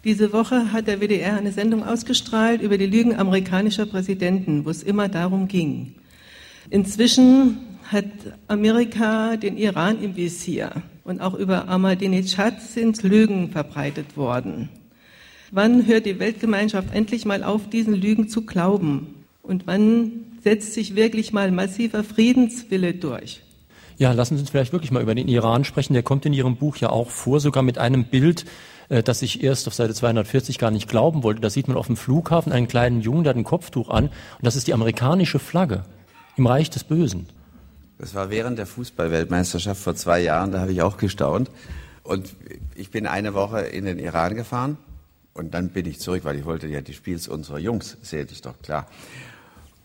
[0.03, 4.83] Diese Woche hat der WDR eine Sendung ausgestrahlt über die Lügen amerikanischer Präsidenten, wo es
[4.83, 5.95] immer darum ging.
[6.69, 7.57] Inzwischen
[7.91, 8.05] hat
[8.47, 14.69] Amerika den Iran im Visier und auch über Ahmadinejad sind Lügen verbreitet worden.
[15.51, 19.15] Wann hört die Weltgemeinschaft endlich mal auf, diesen Lügen zu glauben?
[19.41, 23.41] Und wann setzt sich wirklich mal massiver Friedenswille durch?
[23.97, 25.93] Ja, lassen Sie uns vielleicht wirklich mal über den Iran sprechen.
[25.93, 28.45] Der kommt in Ihrem Buch ja auch vor, sogar mit einem Bild,
[28.89, 31.41] äh, das ich erst auf Seite 240 gar nicht glauben wollte.
[31.41, 34.05] Da sieht man auf dem Flughafen einen kleinen Jungen, der hat ein Kopftuch an.
[34.05, 35.83] Und das ist die amerikanische Flagge
[36.35, 37.27] im Reich des Bösen.
[37.97, 41.49] Das war während der Fußballweltmeisterschaft vor zwei Jahren, da habe ich auch gestaunt.
[42.03, 42.35] Und
[42.75, 44.77] ich bin eine Woche in den Iran gefahren
[45.33, 48.45] und dann bin ich zurück, weil ich wollte ja die Spiels unserer Jungs sehen, ist
[48.45, 48.87] doch klar.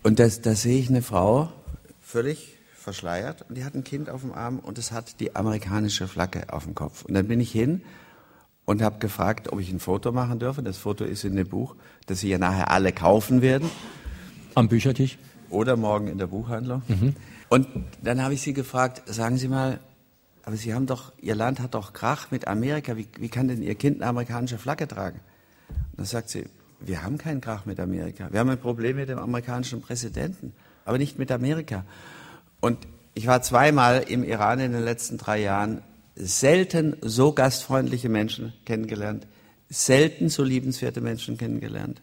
[0.02, 1.50] Und da sehe ich eine Frau,
[2.00, 2.51] völlig
[2.82, 6.52] verschleiert, und die hat ein Kind auf dem Arm und es hat die amerikanische Flagge
[6.52, 7.04] auf dem Kopf.
[7.04, 7.82] Und dann bin ich hin
[8.64, 10.62] und habe gefragt, ob ich ein Foto machen dürfe.
[10.62, 13.70] Das Foto ist in dem Buch, das Sie ja nachher alle kaufen werden.
[14.54, 15.18] Am Büchertisch?
[15.50, 16.82] Oder morgen in der Buchhandlung.
[16.88, 17.14] Mhm.
[17.48, 17.66] Und
[18.02, 19.78] dann habe ich sie gefragt, sagen Sie mal,
[20.44, 23.62] aber Sie haben doch, Ihr Land hat doch Krach mit Amerika, wie, wie kann denn
[23.62, 25.20] Ihr Kind eine amerikanische Flagge tragen?
[25.68, 26.46] Und dann sagt sie,
[26.80, 28.28] wir haben keinen Krach mit Amerika.
[28.30, 30.52] Wir haben ein Problem mit dem amerikanischen Präsidenten,
[30.84, 31.84] aber nicht mit Amerika.
[32.62, 32.78] Und
[33.14, 35.82] ich war zweimal im Iran in den letzten drei Jahren,
[36.14, 39.26] selten so gastfreundliche Menschen kennengelernt,
[39.68, 42.00] selten so liebenswerte Menschen kennengelernt.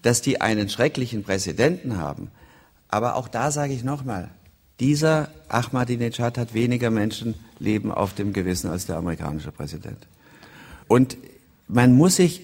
[0.00, 2.30] Dass die einen schrecklichen Präsidenten haben,
[2.88, 4.30] aber auch da sage ich nochmal,
[4.80, 10.08] dieser Ahmadinejad hat weniger Menschenleben auf dem Gewissen als der amerikanische Präsident.
[10.88, 11.16] Und
[11.68, 12.40] man muss sich,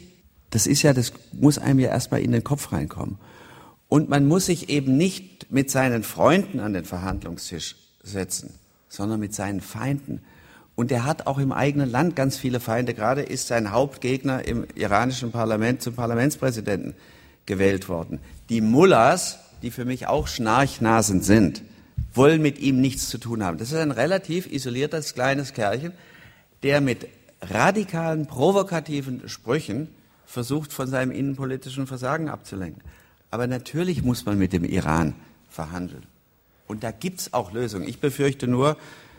[0.51, 3.19] das ist ja, das muss einem ja erstmal in den Kopf reinkommen.
[3.89, 8.55] Und man muss sich eben nicht mit seinen Freunden an den Verhandlungstisch setzen,
[8.89, 10.21] sondern mit seinen Feinden.
[10.77, 12.95] Und er hat auch im eigenen Land ganz viele Feinde.
[12.95, 16.95] Gerade ist sein Hauptgegner im iranischen Parlament zum Parlamentspräsidenten
[17.47, 18.21] gewählt worden.
[18.51, 21.63] Die Mullahs, die für mich auch Schnarchnasen sind,
[22.15, 23.59] wollen mit ihm nichts zu tun haben.
[23.59, 25.93] Das ist ein relativ isoliertes kleines Kerlchen,
[26.63, 27.09] der mit
[27.41, 29.89] radikalen, provokativen Sprüchen
[30.27, 32.83] versucht, von seinem innenpolitischen Versagen abzulenken.
[33.31, 35.15] Aber natürlich muss man mit dem Iran
[35.49, 36.05] verhandeln.
[36.67, 37.89] Und da gibt es auch Lösungen.
[37.89, 38.77] Ich befürchte nur,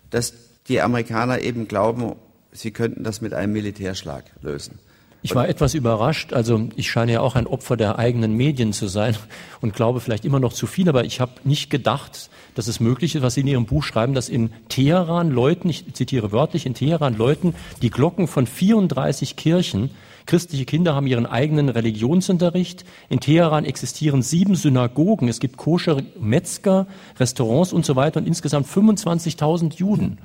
[0.09, 0.33] dass
[0.67, 2.15] die Amerikaner eben glauben,
[2.51, 4.79] sie könnten das mit einem Militärschlag lösen.
[5.21, 6.31] Ich war etwas überrascht.
[6.31, 9.17] Also ich scheine ja auch ein Opfer der eigenen Medien zu sein
[9.61, 13.15] und glaube vielleicht immer noch zu viel, aber ich habe nicht gedacht, dass es möglich
[13.15, 16.73] ist, was Sie in Ihrem Buch schreiben, dass in Teheran Leuten, ich zitiere wörtlich, in
[16.73, 19.91] Teheran Leuten die Glocken von 34 Kirchen,
[20.29, 22.85] christliche Kinder haben ihren eigenen Religionsunterricht.
[23.09, 26.85] In Teheran existieren sieben Synagogen, es gibt koscher Metzger,
[27.19, 30.19] Restaurants und so weiter und insgesamt 25.000 Juden.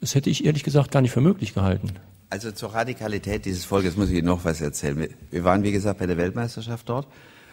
[0.00, 1.90] Das hätte ich ehrlich gesagt gar nicht für möglich gehalten.
[2.30, 5.08] Also zur Radikalität dieses Volkes muss ich Ihnen noch was erzählen.
[5.30, 7.06] Wir waren, wie gesagt, bei der Weltmeisterschaft dort.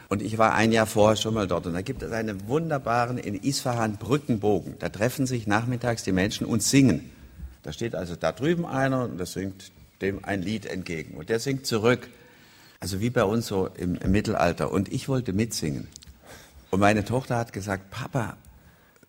[0.08, 1.68] Und ich war ein Jahr vorher schon mal dort.
[1.68, 4.76] Und da gibt es einen wunderbaren in Isfahan Brückenbogen.
[4.80, 7.10] Da treffen sich nachmittags die Menschen und singen.
[7.64, 11.16] Da steht also da drüben einer und der singt dem ein Lied entgegen.
[11.16, 12.10] Und der singt zurück.
[12.80, 14.72] Also wie bei uns so im, im Mittelalter.
[14.72, 15.88] Und ich wollte mitsingen.
[16.70, 18.38] Und meine Tochter hat gesagt, Papa,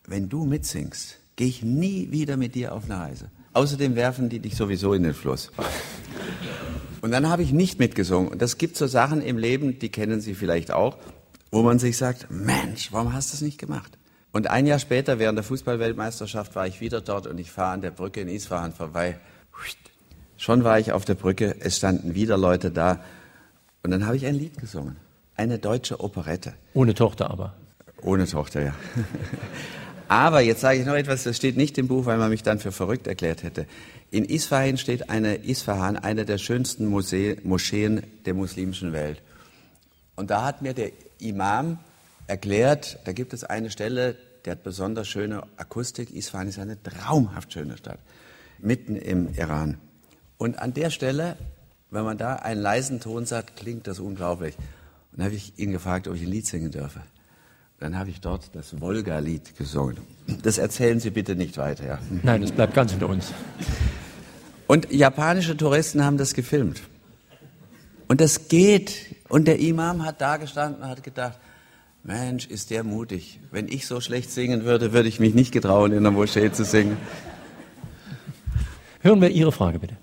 [0.07, 3.31] wenn du mitsingst, gehe ich nie wieder mit dir auf eine Reise.
[3.53, 5.51] Außerdem werfen die dich sowieso in den Fluss.
[7.01, 8.29] Und dann habe ich nicht mitgesungen.
[8.31, 10.99] Und das gibt so Sachen im Leben, die kennen Sie vielleicht auch,
[11.51, 13.99] wo man sich sagt, Mensch, warum hast du es nicht gemacht?
[14.33, 17.81] Und ein Jahr später, während der Fußballweltmeisterschaft, war ich wieder dort und ich fahre an
[17.81, 19.19] der Brücke in Isfahan vorbei.
[20.39, 23.01] Schon war ich auf der Brücke, es standen wieder Leute da.
[23.83, 24.97] Und dann habe ich ein Lied gesungen.
[25.35, 26.55] Eine deutsche Operette.
[26.75, 27.55] Ohne Tochter aber.
[28.03, 28.75] Ohne Tochter, ja.
[30.09, 32.61] Aber jetzt sage ich noch etwas, das steht nicht im Buch, weil man mich dann
[32.61, 33.67] für verrückt erklärt hätte.
[34.11, 39.21] In Isfahan steht eine Isfahan, eine der schönsten Mose Moscheen der muslimischen Welt.
[40.17, 41.79] Und da hat mir der Imam
[42.27, 46.11] erklärt, da gibt es eine Stelle, der hat besonders schöne Akustik.
[46.15, 47.99] Isfahan ist eine traumhaft schöne Stadt,
[48.61, 49.77] mitten im Iran.
[50.39, 51.37] Und an der Stelle,
[51.91, 54.57] wenn man da einen leisen Ton sagt, klingt das unglaublich.
[54.57, 57.01] Und dann habe ich ihn gefragt, ob ich ein Lied singen dürfe.
[57.81, 59.99] Dann habe ich dort das Wolga-Lied gesungen.
[60.43, 61.87] Das erzählen Sie bitte nicht weiter.
[61.87, 61.99] Ja.
[62.23, 63.33] Nein, das bleibt ganz unter uns.
[64.67, 66.83] Und japanische Touristen haben das gefilmt.
[68.09, 69.15] Und das geht.
[69.29, 71.39] Und der Imam hat da gestanden und hat gedacht,
[72.03, 73.39] Mensch, ist der mutig.
[73.51, 76.65] Wenn ich so schlecht singen würde, würde ich mich nicht getrauen, in der Moschee zu
[76.65, 76.97] singen.
[79.01, 79.97] Hören wir Ihre Frage bitte.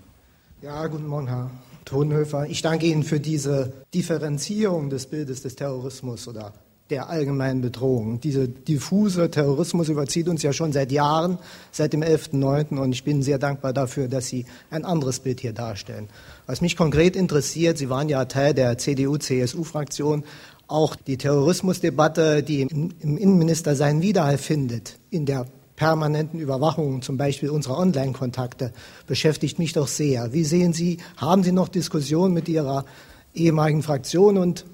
[0.66, 1.52] Ja, guten Morgen, Herr
[1.86, 2.48] Tonhöfer.
[2.48, 6.54] Ich danke Ihnen für diese Differenzierung des Bildes des Terrorismus oder
[6.90, 8.20] der allgemeinen Bedrohung.
[8.20, 11.38] Dieser diffuse Terrorismus überzieht uns ja schon seit Jahren,
[11.72, 12.80] seit dem 11.09.
[12.80, 16.10] Und ich bin sehr dankbar dafür, dass Sie ein anderes Bild hier darstellen.
[16.48, 20.24] Was mich konkret interessiert, Sie waren ja Teil der CDU-CSU-Fraktion,
[20.68, 25.46] auch die Terrorismusdebatte, die im, im Innenministersein Widerhall findet, in der
[25.76, 28.72] permanenten Überwachung, zum Beispiel unserer Online-Kontakte,
[29.08, 30.34] beschäftigt mich doch sehr.
[30.34, 32.86] Wie sehen Sie, haben Sie noch Diskussionen mit Ihrer
[33.34, 34.66] ehemaligen Fraktion und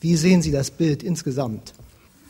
[0.00, 1.74] wie sehen Sie das Bild insgesamt?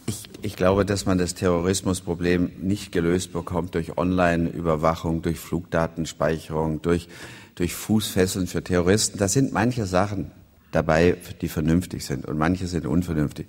[0.07, 7.09] Ich, ich, glaube, dass man das Terrorismusproblem nicht gelöst bekommt durch Online-Überwachung, durch Flugdatenspeicherung, durch,
[7.57, 9.19] durch Fußfesseln für Terroristen.
[9.19, 10.31] Da sind manche Sachen
[10.73, 13.49] dabei, die vernünftig sind und manche sind unvernünftig.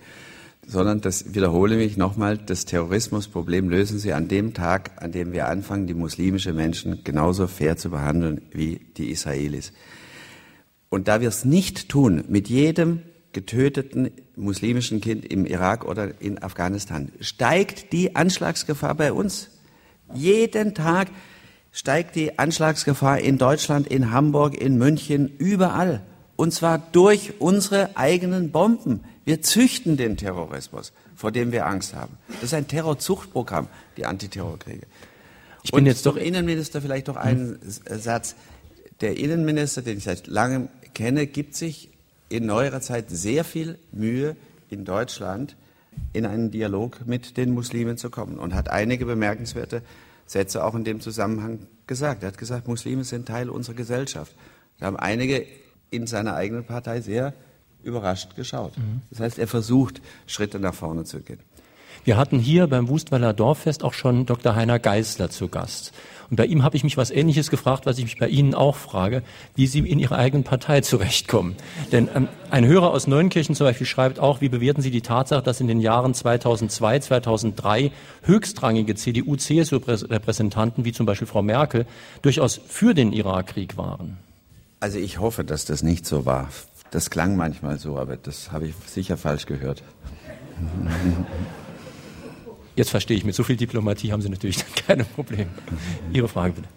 [0.69, 5.47] Sondern das wiederhole mich nochmal, das Terrorismusproblem lösen Sie an dem Tag, an dem wir
[5.47, 9.73] anfangen, die muslimische Menschen genauso fair zu behandeln wie die Israelis.
[10.89, 13.01] Und da wir es nicht tun, mit jedem
[13.32, 19.49] getöteten muslimischen Kind im Irak oder in Afghanistan, steigt die Anschlagsgefahr bei uns.
[20.13, 21.08] Jeden Tag
[21.71, 26.03] steigt die Anschlagsgefahr in Deutschland, in Hamburg, in München, überall.
[26.36, 29.03] Und zwar durch unsere eigenen Bomben.
[29.25, 32.17] Wir züchten den Terrorismus, vor dem wir Angst haben.
[32.27, 34.88] Das ist ein Terrorzuchtprogramm, die Antiterrorkriege.
[35.63, 37.99] Ich bin Und jetzt doch Innenminister vielleicht noch einen hm.
[37.99, 38.36] Satz.
[39.01, 41.89] Der Innenminister, den ich seit langem kenne, gibt sich
[42.29, 44.36] in neuerer Zeit sehr viel Mühe
[44.69, 45.55] in Deutschland
[46.13, 49.82] in einen Dialog mit den Muslimen zu kommen und hat einige bemerkenswerte
[50.25, 52.23] Sätze auch in dem Zusammenhang gesagt.
[52.23, 54.36] Er hat gesagt, Muslime sind Teil unserer Gesellschaft.
[54.79, 55.45] Da haben einige
[55.89, 57.34] in seiner eigenen Partei sehr
[57.84, 58.78] überrascht geschaut.
[58.78, 59.02] Mhm.
[59.10, 61.39] Das heißt, er versucht, Schritte nach vorne zu gehen.
[62.04, 64.56] Wir hatten hier beim Wustweiler Dorffest auch schon Dr.
[64.56, 65.94] Heiner Geißler zu Gast.
[66.30, 68.76] Und bei ihm habe ich mich was Ähnliches gefragt, was ich mich bei Ihnen auch
[68.76, 69.24] frage,
[69.56, 71.56] wie Sie in Ihrer eigenen Partei zurechtkommen.
[71.92, 75.42] Denn ähm, ein Hörer aus Neunkirchen zum Beispiel schreibt auch, wie bewerten Sie die Tatsache,
[75.42, 77.92] dass in den Jahren 2002, 2003
[78.24, 81.86] höchstrangige CDU-CSU-Repräsentanten, wie zum Beispiel Frau Merkel,
[82.22, 84.18] durchaus für den Irakkrieg waren?
[84.80, 86.50] Also ich hoffe, dass das nicht so war.
[86.91, 89.84] Das klang manchmal so, aber das habe ich sicher falsch gehört.
[92.75, 95.49] Jetzt verstehe ich, mit so viel Diplomatie haben Sie natürlich dann keine Probleme.
[96.13, 96.67] Ihre Frage bitte.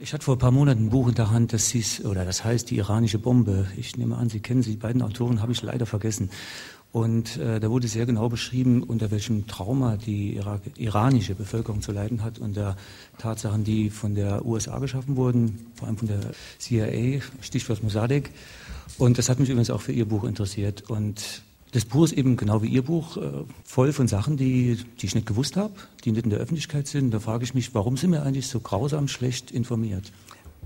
[0.00, 2.44] Ich hatte vor ein paar Monaten ein Buch in der Hand, das hieß, oder das
[2.44, 3.68] heißt Die iranische Bombe.
[3.76, 6.30] Ich nehme an, Sie kennen sie, die beiden Autoren habe ich leider vergessen.
[6.94, 11.90] Und äh, da wurde sehr genau beschrieben, unter welchem Trauma die Irak iranische Bevölkerung zu
[11.90, 12.76] leiden hat, unter
[13.18, 16.20] Tatsachen, die von der USA geschaffen wurden, vor allem von der
[16.58, 18.30] CIA, Stichwort Mossadegh.
[18.98, 20.88] Und das hat mich übrigens auch für Ihr Buch interessiert.
[20.88, 23.20] Und das Buch ist eben genau wie Ihr Buch äh,
[23.64, 25.74] voll von Sachen, die, die ich nicht gewusst habe,
[26.04, 27.12] die nicht in der Öffentlichkeit sind.
[27.12, 30.12] Da frage ich mich, warum sind wir eigentlich so grausam schlecht informiert?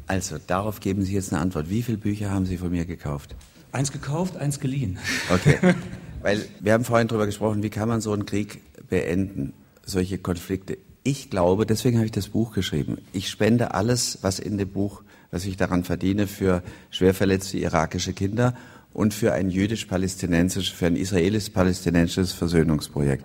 [0.07, 1.71] Also, darauf geben Sie jetzt eine Antwort.
[1.71, 3.35] Wie viele Bücher haben Sie von mir gekauft?
[3.73, 4.99] Eins gekauft, eins geliehen.
[5.33, 5.59] Okay.
[6.23, 9.53] Weil wir haben vorhin darüber gesprochen, wie kann man so einen Krieg beenden,
[9.85, 10.79] solche Konflikte.
[11.05, 12.99] Ich glaube, deswegen habe ich das Buch geschrieben.
[13.13, 18.13] Ich spende alles, was in dem Buch, was ich daran verdiene, für schwer verletzte irakische
[18.13, 18.55] Kinder
[18.93, 23.25] und für ein jüdisch-palästinensisches, für ein israelisch-palästinensisches Versöhnungsprojekt.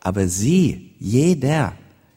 [0.00, 1.74] Aber Sie, jeder,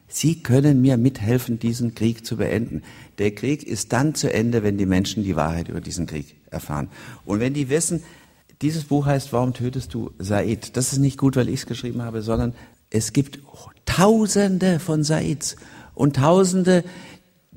[0.08, 2.82] Sie können mir mithelfen, diesen Krieg zu beenden.
[3.18, 6.88] Der Krieg ist dann zu Ende, wenn die Menschen die Wahrheit über diesen Krieg erfahren.
[7.24, 8.02] Und wenn die wissen,
[8.62, 10.76] Dieses Buch heißt Warum tötest du Said?
[10.76, 12.54] Das ist nicht gut, weil ich es geschrieben habe, sondern
[12.90, 13.40] es gibt
[13.84, 15.56] Tausende von Saids
[15.94, 16.84] und Tausende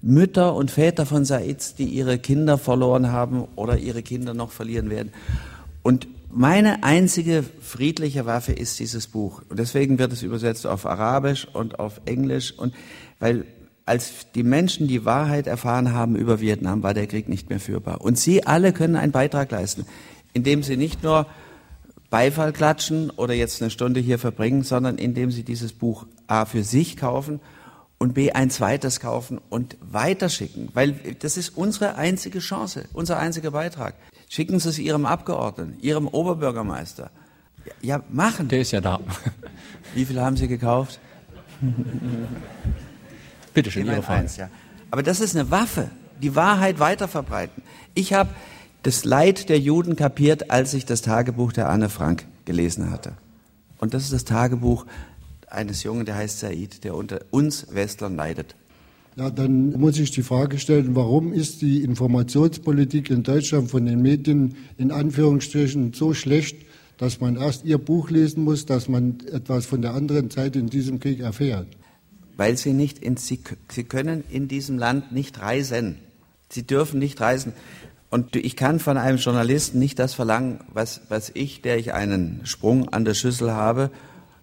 [0.01, 4.89] Mütter und Väter von Saids, die ihre Kinder verloren haben oder ihre Kinder noch verlieren
[4.89, 5.11] werden.
[5.83, 9.41] Und meine einzige friedliche Waffe ist dieses Buch.
[9.49, 12.51] Und deswegen wird es übersetzt auf Arabisch und auf Englisch.
[12.51, 12.73] Und
[13.19, 13.45] weil
[13.85, 18.01] als die Menschen die Wahrheit erfahren haben über Vietnam, war der Krieg nicht mehr führbar.
[18.01, 19.85] Und Sie alle können einen Beitrag leisten,
[20.33, 21.25] indem Sie nicht nur
[22.11, 26.63] Beifall klatschen oder jetzt eine Stunde hier verbringen, sondern indem Sie dieses Buch A für
[26.63, 27.39] sich kaufen
[27.99, 30.69] und B ein zweites kaufen und weiterschicken.
[30.73, 33.93] Weil das ist unsere einzige Chance, unser einziger Beitrag.
[34.29, 37.11] Schicken Sie es Ihrem Abgeordneten, Ihrem Oberbürgermeister.
[37.81, 38.47] Ja, machen.
[38.47, 38.99] Der ist ja da.
[39.93, 40.99] Wie viele haben Sie gekauft?
[43.53, 44.21] Bitte schön, Ihre Frage.
[44.21, 44.49] Eins, ja.
[44.91, 45.91] Aber das ist eine Waffe,
[46.21, 47.61] die Wahrheit weiterverbreiten.
[47.93, 48.29] Ich habe
[48.83, 53.13] das Leid der Juden kapiert, als ich das Tagebuch der Anne Frank gelesen hatte.
[53.77, 54.85] Und das ist das Tagebuch
[55.51, 58.55] eines Jungen, der heißt Said, der unter uns Westlern leidet.
[59.15, 64.01] Ja, dann muss ich die Frage stellen, warum ist die Informationspolitik in Deutschland von den
[64.01, 66.55] Medien in Anführungsstrichen so schlecht,
[66.97, 70.67] dass man erst ihr Buch lesen muss, dass man etwas von der anderen Seite in
[70.67, 71.67] diesem Krieg erfährt?
[72.37, 73.39] Weil sie nicht in, sie,
[73.69, 75.97] sie können in diesem Land nicht reisen.
[76.49, 77.53] Sie dürfen nicht reisen.
[78.09, 82.41] Und ich kann von einem Journalisten nicht das verlangen, was, was ich, der ich einen
[82.43, 83.91] Sprung an der Schüssel habe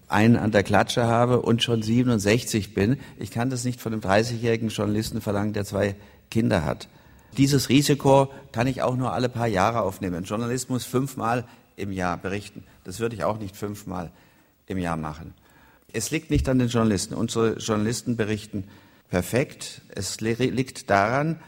[0.07, 2.97] einen an der Klatsche habe und schon 67 bin.
[3.17, 5.95] Ich kann das nicht von einem 30-jährigen Journalisten verlangen, der zwei
[6.31, 6.87] Kinder hat.
[7.37, 10.15] Dieses Risiko kann ich auch nur alle paar Jahre aufnehmen.
[10.15, 11.45] Ein Journalist muss fünfmal
[11.75, 12.63] im Jahr berichten.
[12.83, 14.11] Das würde ich auch nicht fünfmal
[14.65, 15.33] im Jahr machen.
[15.93, 17.13] Es liegt nicht an den Journalisten.
[17.13, 18.65] Unsere Journalisten berichten
[19.09, 19.81] perfekt.
[19.89, 21.39] Es liegt daran,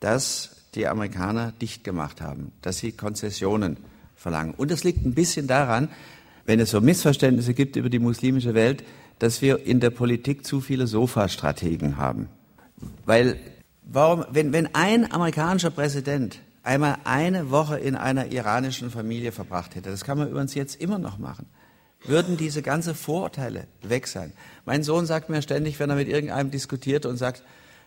[0.00, 3.78] dass die Amerikaner dicht gemacht haben, dass sie Konzessionen
[4.14, 4.54] verlangen.
[4.54, 5.88] Und es liegt ein bisschen daran,
[6.46, 8.84] wenn es so Missverständnisse gibt über die muslimische Welt,
[9.18, 12.28] dass wir in der Politik zu viele Sofastrategen haben.
[13.04, 13.38] Weil,
[13.82, 19.90] warum, wenn, wenn ein amerikanischer Präsident einmal eine Woche in einer iranischen Familie verbracht hätte,
[19.90, 21.46] das kann man übrigens jetzt immer noch machen,
[22.04, 24.32] würden diese ganzen Vorurteile weg sein.
[24.64, 27.42] Mein Sohn sagt mir ständig, wenn er mit irgendeinem diskutiert und sagt,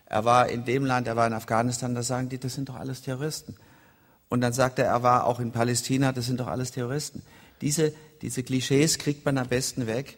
[0.05, 2.75] er war in dem Land, er war in Afghanistan, da sagen die, das sind doch
[2.75, 3.55] alles Terroristen.
[4.27, 7.21] Und dann sagt er, er war auch in Palästina, das sind doch alles Terroristen.
[7.61, 10.17] Diese, diese Klischees kriegt man am besten weg,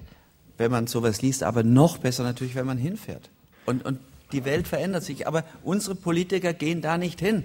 [0.58, 3.30] wenn man sowas liest, aber noch besser natürlich, wenn man hinfährt.
[3.66, 4.00] Und, und
[4.32, 7.44] die Welt verändert sich, aber unsere Politiker gehen da nicht hin.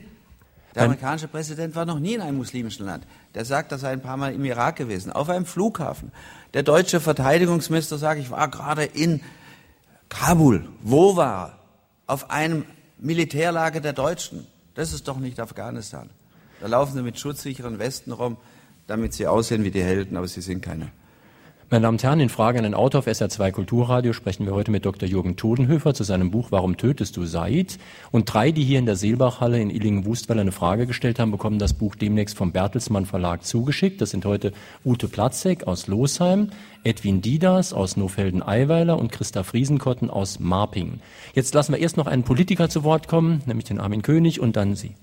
[0.74, 3.06] Der amerikanische Präsident war noch nie in einem muslimischen Land.
[3.34, 6.12] Der sagt, er sei ein paar Mal im Irak gewesen, auf einem Flughafen.
[6.52, 9.22] Der deutsche Verteidigungsminister sagt, ich war gerade in
[10.10, 10.68] Kabul.
[10.82, 11.58] Wo war er?
[12.08, 12.66] Auf einem
[12.98, 14.46] Militärlager der Deutschen.
[14.74, 16.10] Das ist doch nicht Afghanistan.
[16.60, 18.36] Da laufen sie mit schutzsicheren Westen rum
[18.86, 20.90] damit sie aussehen wie die Helden, aber sie sind keine.
[21.68, 24.70] Meine Damen und Herren, in Frage an den Autor auf SR2 Kulturradio sprechen wir heute
[24.70, 25.08] mit Dr.
[25.08, 27.78] Jürgen Todenhöfer zu seinem Buch Warum tötest du Said?
[28.12, 31.74] Und drei, die hier in der Seelbachhalle in Illingen-Wustweiler eine Frage gestellt haben, bekommen das
[31.74, 34.00] Buch demnächst vom Bertelsmann Verlag zugeschickt.
[34.00, 34.52] Das sind heute
[34.84, 36.50] Ute Platzek aus Losheim,
[36.84, 41.00] Edwin Didas aus Nofelden-Eiweiler und Christa Friesenkotten aus Marpingen.
[41.34, 44.54] Jetzt lassen wir erst noch einen Politiker zu Wort kommen, nämlich den Armin König und
[44.54, 44.94] dann Sie.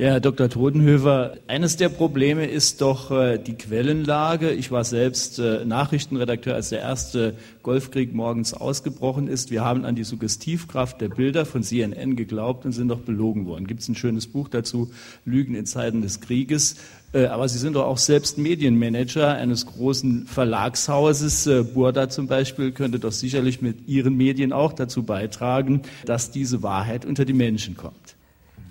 [0.00, 0.48] Ja, Herr Dr.
[0.48, 4.50] Totenhöfer, eines der Probleme ist doch äh, die Quellenlage.
[4.50, 9.50] Ich war selbst äh, Nachrichtenredakteur, als der erste Golfkrieg morgens ausgebrochen ist.
[9.50, 13.66] Wir haben an die Suggestivkraft der Bilder von CNN geglaubt und sind doch belogen worden.
[13.66, 14.90] Gibt es ein schönes Buch dazu,
[15.26, 16.76] Lügen in Zeiten des Krieges.
[17.12, 21.46] Äh, aber Sie sind doch auch selbst Medienmanager eines großen Verlagshauses.
[21.74, 27.04] Burda zum Beispiel könnte doch sicherlich mit Ihren Medien auch dazu beitragen, dass diese Wahrheit
[27.04, 28.16] unter die Menschen kommt.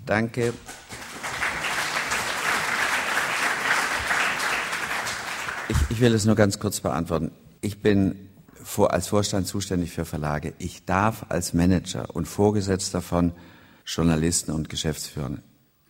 [0.06, 0.52] Danke.
[6.00, 7.30] Ich, will es nur ganz kurz beantworten.
[7.60, 10.54] Ich bin vor, als Vorstand zuständig für Verlage.
[10.56, 13.32] Ich darf als Manager und Vorgesetzter von
[13.84, 15.42] Journalisten und Geschäftsführern,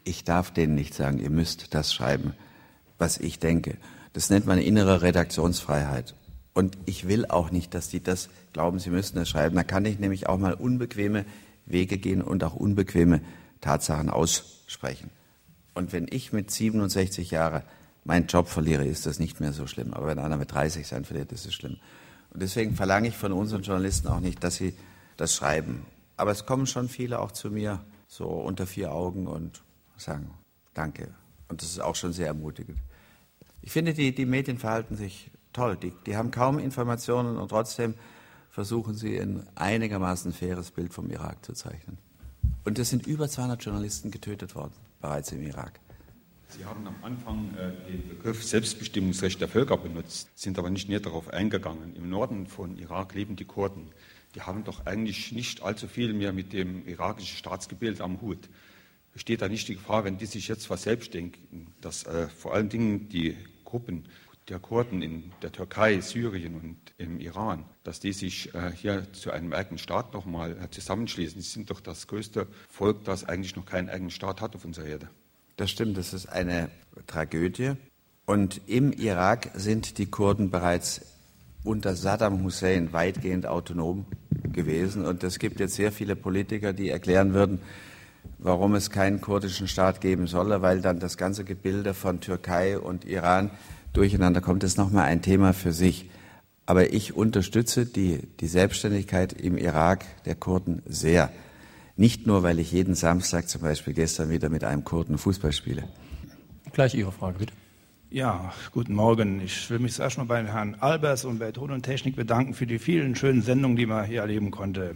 [0.03, 2.35] ich darf denen nicht sagen, ihr müsst das schreiben,
[2.99, 3.77] was ich denke.
[4.13, 6.17] Das nennt man innere Redaktionsfreiheit.
[6.55, 9.55] Und ich will auch nicht, dass die das glauben, sie müssten das schreiben.
[9.55, 11.25] Da kann ich nämlich auch mal unbequeme
[11.67, 13.21] Wege gehen und auch unbequeme
[13.61, 15.11] Tatsachen aussprechen.
[15.75, 17.63] Und wenn ich mit 67 Jahren
[18.05, 19.95] meinen Job verliere, ist das nicht mehr so schlimm.
[19.95, 21.79] Aber wenn einer mit 30 sein verliert, ist es schlimm.
[22.31, 24.75] Und deswegen verlange ich von unseren Journalisten auch nicht, dass sie
[25.17, 25.85] das schreiben.
[26.17, 29.63] Aber es kommen schon viele auch zu mir, so unter vier Augen und
[29.97, 30.31] sagen
[30.75, 31.13] Danke.
[31.49, 32.79] Und das ist auch schon sehr ermutigend.
[33.61, 35.77] Ich finde, die, die Medien verhalten sich toll.
[35.77, 37.95] Die, die haben kaum Informationen und trotzdem
[38.51, 41.99] versuchen sie ein einigermaßen faires Bild vom Irak zu zeichnen.
[42.65, 45.81] Und es sind über 200 Journalisten getötet worden, bereits im Irak.
[46.51, 51.01] Sie haben am Anfang äh, den Begriff Selbstbestimmungsrecht der Völker benutzt, sind aber nicht näher
[51.01, 51.95] darauf eingegangen.
[51.95, 53.89] Im Norden von Irak leben die Kurden.
[54.35, 58.49] Die haben doch eigentlich nicht allzu viel mehr mit dem irakischen Staatsgebild am Hut.
[59.13, 63.09] Besteht da nicht die Gefahr, wenn die sich jetzt verselbstdenken, dass äh, vor allen Dingen
[63.09, 64.05] die Gruppen
[64.49, 69.31] der Kurden in der Türkei, Syrien und im Iran, dass die sich äh, hier zu
[69.31, 71.41] einem eigenen Staat nochmal äh, zusammenschließen.
[71.41, 74.87] Sie sind doch das größte Volk, das eigentlich noch keinen eigenen Staat hat auf unserer
[74.87, 75.09] Erde.
[75.61, 76.71] Das stimmt, das ist eine
[77.07, 77.73] Tragödie.
[78.25, 81.03] Und im Irak sind die Kurden bereits
[81.65, 84.07] unter Saddam Hussein weitgehend autonom
[84.55, 85.05] gewesen.
[85.05, 87.61] Und es gibt jetzt sehr viele Politiker, die erklären würden,
[88.39, 93.05] warum es keinen kurdischen Staat geben solle, weil dann das ganze Gebilde von Türkei und
[93.05, 93.51] Iran
[93.93, 94.63] durcheinander kommt.
[94.63, 96.09] Das ist nochmal ein Thema für sich.
[96.65, 101.31] Aber ich unterstütze die, die Selbstständigkeit im Irak der Kurden sehr.
[102.01, 105.87] Nicht nur, weil ich jeden Samstag zum Beispiel gestern wieder mit einem Kurden Fußball spiele.
[106.73, 107.53] Gleich Ihre Frage, bitte.
[108.09, 109.43] Ja, guten Morgen.
[109.43, 112.67] Ich will mich zuerst mal bei Herrn Albers und bei Ton und Technik bedanken für
[112.67, 114.95] die vielen schönen Sendungen, die man hier erleben konnte,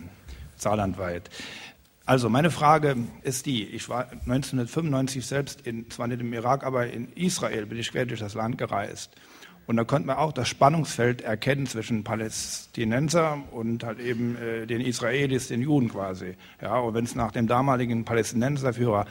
[0.56, 1.28] saarlandweit.
[2.06, 6.90] Also meine Frage ist die, ich war 1995 selbst, in, zwar nicht im Irak, aber
[6.90, 9.10] in Israel bin ich quer durch das Land gereist.
[9.66, 14.80] Und da konnte man auch das Spannungsfeld erkennen zwischen Palästinenser und halt eben äh, den
[14.80, 16.34] Israelis, den Juden quasi.
[16.60, 19.06] Ja, und wenn es nach dem damaligen Palästinenserführer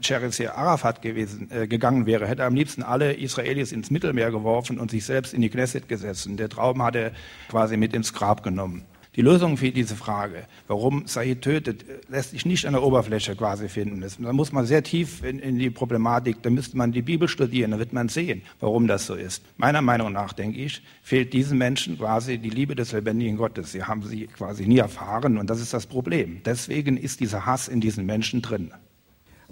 [0.00, 4.78] Cherisir Arafat gewesen, äh, gegangen wäre, hätte er am liebsten alle Israelis ins Mittelmeer geworfen
[4.78, 6.28] und sich selbst in die Knesset gesetzt.
[6.30, 7.12] Der Traum hat er
[7.48, 8.84] quasi mit ins Grab genommen.
[9.18, 13.68] Die Lösung für diese Frage, warum Said tötet, lässt sich nicht an der Oberfläche quasi
[13.68, 14.00] finden.
[14.00, 17.72] da muss man sehr tief in, in, die Problematik, da müsste man die Bibel studieren,
[17.72, 19.42] da wird man sehen, warum das so ist.
[19.56, 23.72] Meiner Meinung nach, denke ich, fehlt diesen Menschen quasi die Liebe des lebendigen Gottes.
[23.72, 26.40] Sie haben sie quasi nie erfahren und das ist das Problem.
[26.44, 28.70] Deswegen ist dieser Hass in diesen Menschen drin.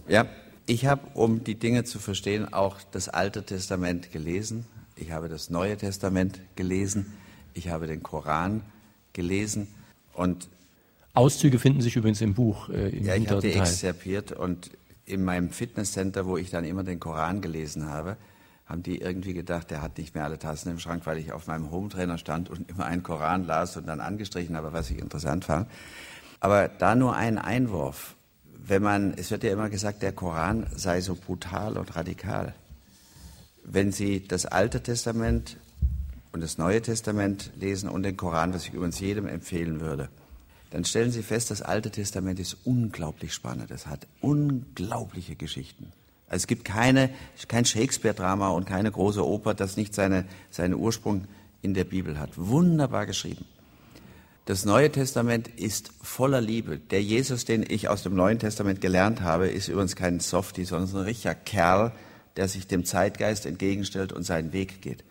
[0.06, 0.26] Ja,
[0.66, 4.64] ich habe, um die Dinge zu verstehen, auch das Alte Testament gelesen.
[4.94, 7.14] Ich habe das Neue Testament gelesen.
[7.52, 8.75] Ich habe den Koran gelesen
[10.12, 10.48] und
[11.14, 12.68] Auszüge finden sich übrigens im Buch.
[12.68, 14.70] Äh, im ja, ich habe die exzerpiert und
[15.06, 18.16] in meinem Fitnesscenter, wo ich dann immer den Koran gelesen habe,
[18.66, 21.46] haben die irgendwie gedacht, der hat nicht mehr alle Tassen im Schrank, weil ich auf
[21.46, 25.44] meinem Hometrainer stand und immer einen Koran las und dann angestrichen habe, was ich interessant
[25.44, 25.70] fand.
[26.40, 28.14] Aber da nur ein Einwurf.
[28.68, 32.54] Wenn man, es wird ja immer gesagt, der Koran sei so brutal und radikal.
[33.64, 35.56] Wenn Sie das Alte Testament
[36.36, 40.10] und das Neue Testament lesen und den Koran, was ich übrigens jedem empfehlen würde,
[40.68, 43.70] dann stellen Sie fest, das Alte Testament ist unglaublich spannend.
[43.70, 45.94] Es hat unglaubliche Geschichten.
[46.28, 47.08] Also es gibt keine,
[47.48, 51.24] kein Shakespeare-Drama und keine große Oper, das nicht seine, seinen Ursprung
[51.62, 52.32] in der Bibel hat.
[52.36, 53.46] Wunderbar geschrieben.
[54.44, 56.76] Das Neue Testament ist voller Liebe.
[56.76, 60.96] Der Jesus, den ich aus dem Neuen Testament gelernt habe, ist übrigens kein Softie, sondern
[60.96, 61.92] ein richtiger Kerl,
[62.36, 65.02] der sich dem Zeitgeist entgegenstellt und seinen Weg geht.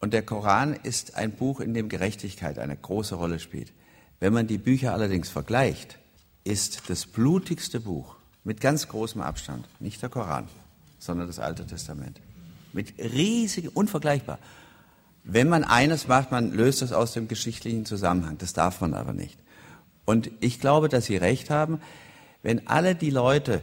[0.00, 3.72] Und der Koran ist ein Buch, in dem Gerechtigkeit eine große Rolle spielt.
[4.20, 5.98] Wenn man die Bücher allerdings vergleicht,
[6.44, 10.48] ist das blutigste Buch mit ganz großem Abstand nicht der Koran,
[10.98, 12.20] sondern das Alte Testament.
[12.72, 14.38] Mit riesigen, unvergleichbar.
[15.24, 18.36] Wenn man eines macht, man löst das aus dem geschichtlichen Zusammenhang.
[18.38, 19.38] Das darf man aber nicht.
[20.04, 21.80] Und ich glaube, dass Sie recht haben,
[22.42, 23.62] wenn alle die Leute,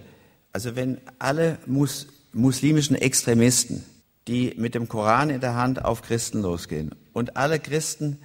[0.53, 3.83] also wenn alle mus muslimischen Extremisten
[4.31, 6.95] die mit dem Koran in der Hand auf Christen losgehen.
[7.11, 8.17] Und alle Christen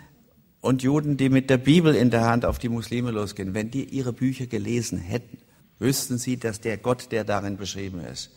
[0.60, 3.84] und Juden, die mit der Bibel in der Hand auf die Muslime losgehen, wenn die
[3.84, 5.38] ihre Bücher gelesen hätten,
[5.80, 8.30] wüssten sie, dass der Gott, der darin beschrieben ist,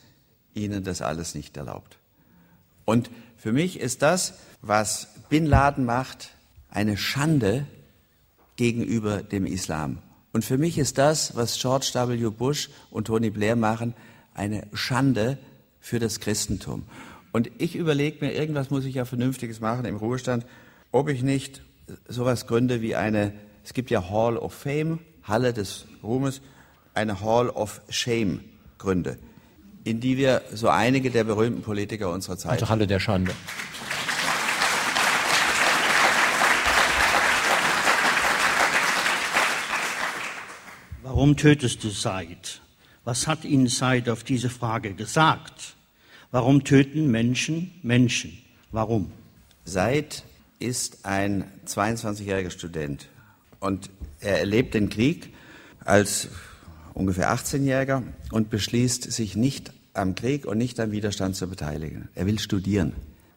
[0.56, 2.00] ihnen das alles nicht erlaubt.
[2.86, 6.32] Und für mich ist das, was Bin Laden macht,
[6.72, 7.68] eine Schande
[8.56, 10.00] gegenüber dem Islam.
[10.34, 12.30] Und für mich ist das, was George W.
[12.32, 13.94] Bush und Tony Blair machen,
[14.34, 15.38] eine Schande
[15.80, 16.84] für das Christentum.
[17.40, 20.46] Und ich überlege mir, irgendwas muss ich ja Vernünftiges machen im Ruhestand,
[20.92, 21.62] ob ich nicht
[22.10, 23.32] sowas gründe wie eine,
[23.64, 26.42] es gibt ja Hall of Fame, Halle des Ruhmes,
[26.94, 28.42] eine Hall of Shame
[28.78, 29.18] gründe,
[29.86, 32.52] in die wir so einige der berühmten Politiker unserer Zeit.
[32.52, 33.32] Also Halle der Schande.
[41.04, 42.60] Warum tötest du Said?
[43.06, 45.78] Was hat Ihnen Said auf diese Frage gesagt?
[46.32, 48.38] Warum töten Menschen Menschen?
[48.72, 49.12] Warum?
[49.66, 50.24] Said
[50.60, 53.10] ist ein 22-jähriger Student
[53.60, 55.34] und er erlebt den Krieg
[55.84, 56.28] als
[56.94, 62.10] ungefähr 18-Jähriger und beschließt, sich nicht am Krieg und nicht am Widerstand zu beteiligen.
[62.14, 62.94] Er will studieren.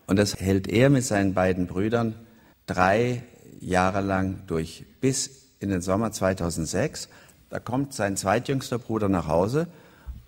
[0.06, 2.14] Und das hält er mit seinen beiden Brüdern
[2.66, 3.22] drei
[3.58, 7.08] Jahre lang durch, bis in den Sommer 2006.
[7.48, 9.68] Da kommt sein zweitjüngster Bruder nach Hause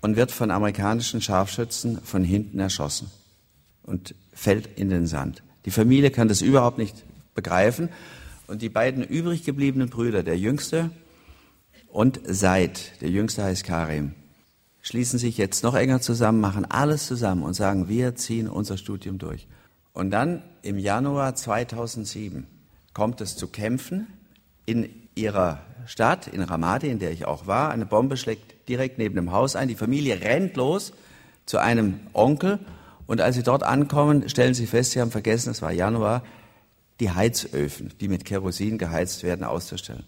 [0.05, 3.09] und wird von amerikanischen Scharfschützen von hinten erschossen
[3.81, 5.41] und fällt in den Sand.
[5.65, 7.03] Die Familie kann das überhaupt nicht
[7.33, 7.89] begreifen.
[8.45, 10.91] Und die beiden übrig gebliebenen Brüder, der Jüngste
[11.87, 14.11] und Said, der Jüngste heißt Karim,
[14.83, 19.17] schließen sich jetzt noch enger zusammen, machen alles zusammen und sagen, wir ziehen unser Studium
[19.17, 19.47] durch.
[19.91, 22.45] Und dann im Januar 2007
[22.93, 24.05] kommt es zu Kämpfen
[24.67, 27.71] in ihrer Stadt, in Ramadi, in der ich auch war.
[27.71, 29.67] Eine Bombe schlägt direkt neben dem Haus ein.
[29.67, 30.93] Die Familie rennt los
[31.45, 32.59] zu einem Onkel
[33.07, 36.23] und als sie dort ankommen, stellen sie fest, sie haben vergessen, es war Januar,
[36.99, 40.05] die Heizöfen, die mit Kerosin geheizt werden, auszustellen.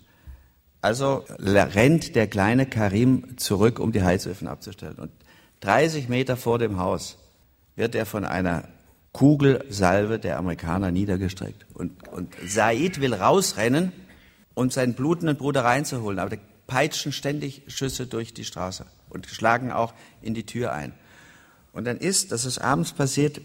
[0.81, 4.95] Also rennt der kleine Karim zurück, um die Heizöfen abzustellen.
[4.95, 5.11] Und
[5.61, 7.17] 30 Meter vor dem Haus
[7.75, 8.63] wird er von einer
[9.11, 11.65] Kugelsalve der Amerikaner niedergestreckt.
[11.73, 13.91] Und, und Said will rausrennen,
[14.53, 16.19] um seinen blutenden Bruder reinzuholen.
[16.19, 20.93] Aber die peitschen ständig Schüsse durch die Straße und schlagen auch in die Tür ein.
[21.73, 23.41] Und dann ist, das ist abends passiert,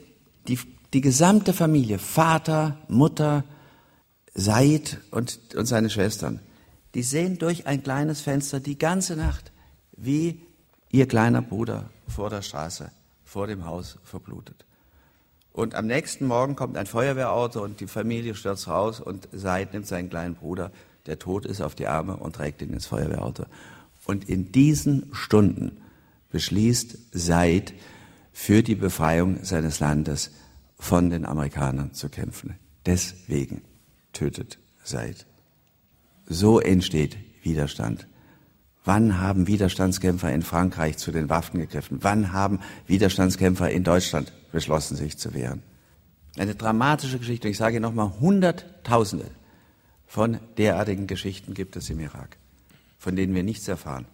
[0.48, 0.58] die,
[0.92, 3.44] die gesamte Familie, Vater, Mutter,
[4.34, 6.40] Said und, und seine Schwestern,
[6.94, 9.52] die sehen durch ein kleines Fenster die ganze Nacht,
[9.96, 10.40] wie
[10.90, 12.90] ihr kleiner Bruder vor der Straße,
[13.24, 14.64] vor dem Haus verblutet.
[15.52, 19.86] Und am nächsten Morgen kommt ein Feuerwehrauto und die Familie stürzt raus und Said nimmt
[19.86, 20.72] seinen kleinen Bruder,
[21.06, 23.44] der tot ist, auf die Arme und trägt ihn ins Feuerwehrauto.
[24.04, 25.78] Und in diesen Stunden
[26.30, 27.74] beschließt Said,
[28.32, 30.30] für die Befreiung seines Landes
[30.78, 32.56] von den Amerikanern zu kämpfen.
[32.86, 33.62] Deswegen
[34.12, 35.26] tötet Said.
[36.26, 38.06] So entsteht Widerstand.
[38.84, 41.98] Wann haben Widerstandskämpfer in Frankreich zu den Waffen gegriffen?
[42.00, 45.62] Wann haben Widerstandskämpfer in Deutschland beschlossen, sich zu wehren?
[46.36, 47.48] Eine dramatische Geschichte.
[47.48, 49.26] Ich sage nochmal, Hunderttausende
[50.12, 52.36] von derartigen Geschichten gibt es im Irak,
[52.98, 54.04] von denen wir nichts erfahren.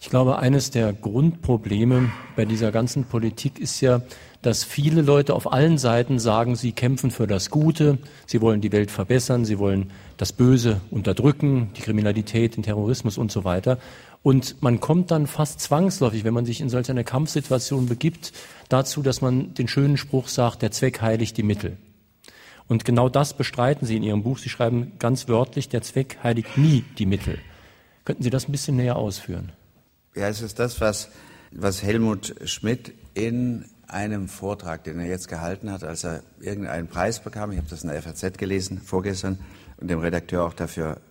[0.00, 4.00] Ich glaube, eines der Grundprobleme bei dieser ganzen Politik ist ja,
[4.40, 8.72] dass viele Leute auf allen Seiten sagen, sie kämpfen für das Gute, sie wollen die
[8.72, 13.76] Welt verbessern, sie wollen das Böse unterdrücken, die Kriminalität, den Terrorismus und so weiter.
[14.22, 18.32] Und man kommt dann fast zwangsläufig, wenn man sich in solch eine Kampfsituation begibt,
[18.70, 21.76] dazu, dass man den schönen Spruch sagt, der Zweck heiligt die Mittel.
[22.72, 24.38] Und genau das bestreiten Sie in Ihrem Buch.
[24.38, 27.38] Sie schreiben ganz wörtlich, der Zweck heiligt nie die Mittel.
[28.06, 29.52] Könnten Sie das ein bisschen näher ausführen?
[30.14, 31.10] Ja, es ist das, was,
[31.50, 37.22] was Helmut Schmidt in einem Vortrag, den er jetzt gehalten hat, als er irgendeinen Preis
[37.22, 39.38] bekam, ich habe das in der FAZ gelesen vorgestern
[39.76, 41.02] und dem Redakteur auch dafür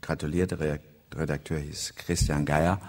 [0.00, 0.80] gratuliert, der
[1.14, 2.80] Redakteur hieß Christian Geier.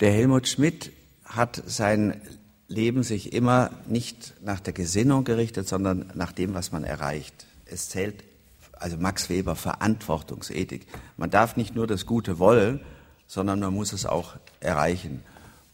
[0.00, 0.92] Der Helmut Schmidt
[1.24, 2.20] hat sein
[2.68, 7.46] Leben sich immer nicht nach der Gesinnung gerichtet, sondern nach dem, was man erreicht.
[7.64, 8.22] Es zählt,
[8.78, 10.86] also Max Weber, Verantwortungsethik.
[11.16, 12.80] Man darf nicht nur das Gute wollen,
[13.26, 15.22] sondern man muss es auch erreichen.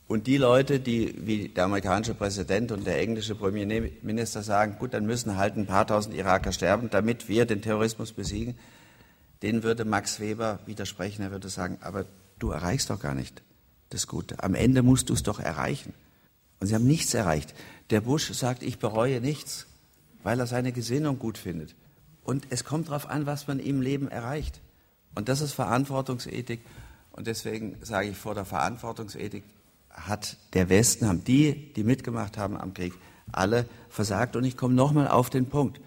[0.07, 5.07] Und die Leute, die wie der amerikanische Präsident und der englische Premierminister sagen, gut, dann
[5.07, 8.55] müssen halt ein paar tausend Iraker sterben, damit wir den Terrorismus besiegen,
[9.43, 11.23] denen würde Max Weber widersprechen.
[11.23, 12.05] Er würde sagen, aber
[12.39, 13.43] du erreichst doch gar nicht
[13.91, 14.43] das Gute.
[14.43, 15.95] Am Ende musst du es doch erreichen.
[16.65, 17.55] Und sie haben nichts erreicht.
[17.91, 19.67] Der Bush sagt, ich bereue nichts,
[20.23, 21.75] weil er seine Gesinnung gut findet.
[22.25, 24.63] Und es kommt darauf an, was man im Leben erreicht.
[25.15, 26.63] Und das ist Verantwortungsethik.
[27.13, 29.45] Und deswegen sage ich, vor der Verantwortungsethik
[29.91, 32.95] hat der Westen, haben die, die mitgemacht haben am Krieg,
[33.31, 34.35] alle versagt.
[34.35, 35.83] Und ich komme nochmal auf den Punkt.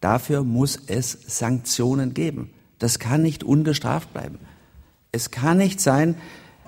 [0.00, 2.52] Dafür muss es Sanktionen geben.
[2.80, 4.40] Das kann nicht ungestraft bleiben.
[5.12, 6.16] Es kann nicht sein,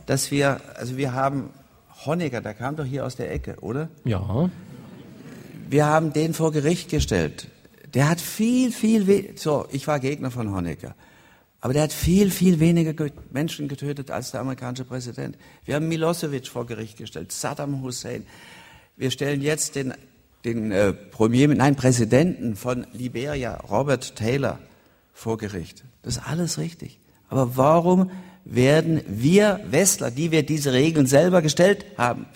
[0.07, 1.51] dass wir, also wir haben
[2.05, 3.89] Honecker, der kam doch hier aus der Ecke, oder?
[4.05, 4.51] Ja.
[5.69, 7.49] Wir haben den vor Gericht gestellt.
[7.95, 10.95] Der hat viel, viel, so, ich war Gegner von Honecker.
[11.61, 12.95] Aber der hat viel, viel weniger
[13.31, 15.37] Menschen getötet als der amerikanische Präsident.
[15.65, 18.25] Wir haben Milosevic vor Gericht gestellt, Saddam Hussein.
[18.97, 19.95] Wir stellen jetzt den,
[20.45, 24.61] den äh, Premier, nein, Präsidenten von Liberia, Robert Taylor,
[25.13, 25.83] vor Gericht.
[26.03, 27.01] Das ist alles richtig.
[27.29, 28.11] Aber warum
[28.49, 32.27] werden wir Westler, die wir diese Regeln selber gestellt haben,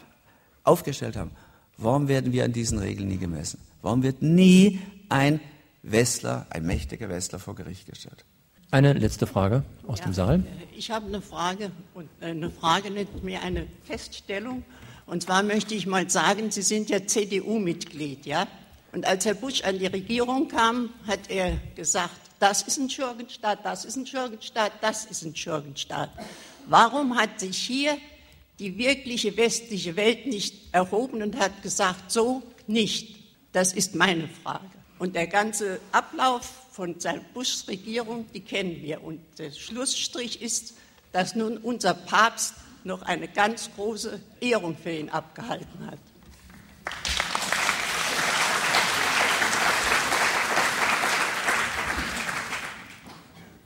[0.62, 1.30] aufgestellt haben,
[1.78, 3.58] warum werden wir an diesen Regeln nie gemessen?
[3.80, 5.40] Warum wird nie ein
[5.82, 8.24] Westler, ein mächtiger Westler vor Gericht gestellt?
[8.70, 10.44] Eine letzte Frage aus ja, dem Saal.
[10.76, 14.64] Ich habe eine Frage und äh, eine Frage nicht mehr eine Feststellung.
[15.06, 18.46] Und zwar möchte ich mal sagen, Sie sind ja CDU-Mitglied, ja?
[18.92, 23.64] Und als Herr Bush an die Regierung kam, hat er gesagt, das ist ein Schurkenstaat,
[23.64, 26.10] das ist ein Schurkenstaat, das ist ein Schurkenstaat.
[26.66, 27.96] Warum hat sich hier
[28.58, 33.16] die wirkliche westliche Welt nicht erhoben und hat gesagt, so nicht?
[33.52, 34.66] Das ist meine Frage.
[34.98, 36.96] Und der ganze Ablauf von
[37.32, 39.04] Bushs Regierung, die kennen wir.
[39.04, 40.74] Und der Schlussstrich ist,
[41.12, 45.98] dass nun unser Papst noch eine ganz große Ehrung für ihn abgehalten hat.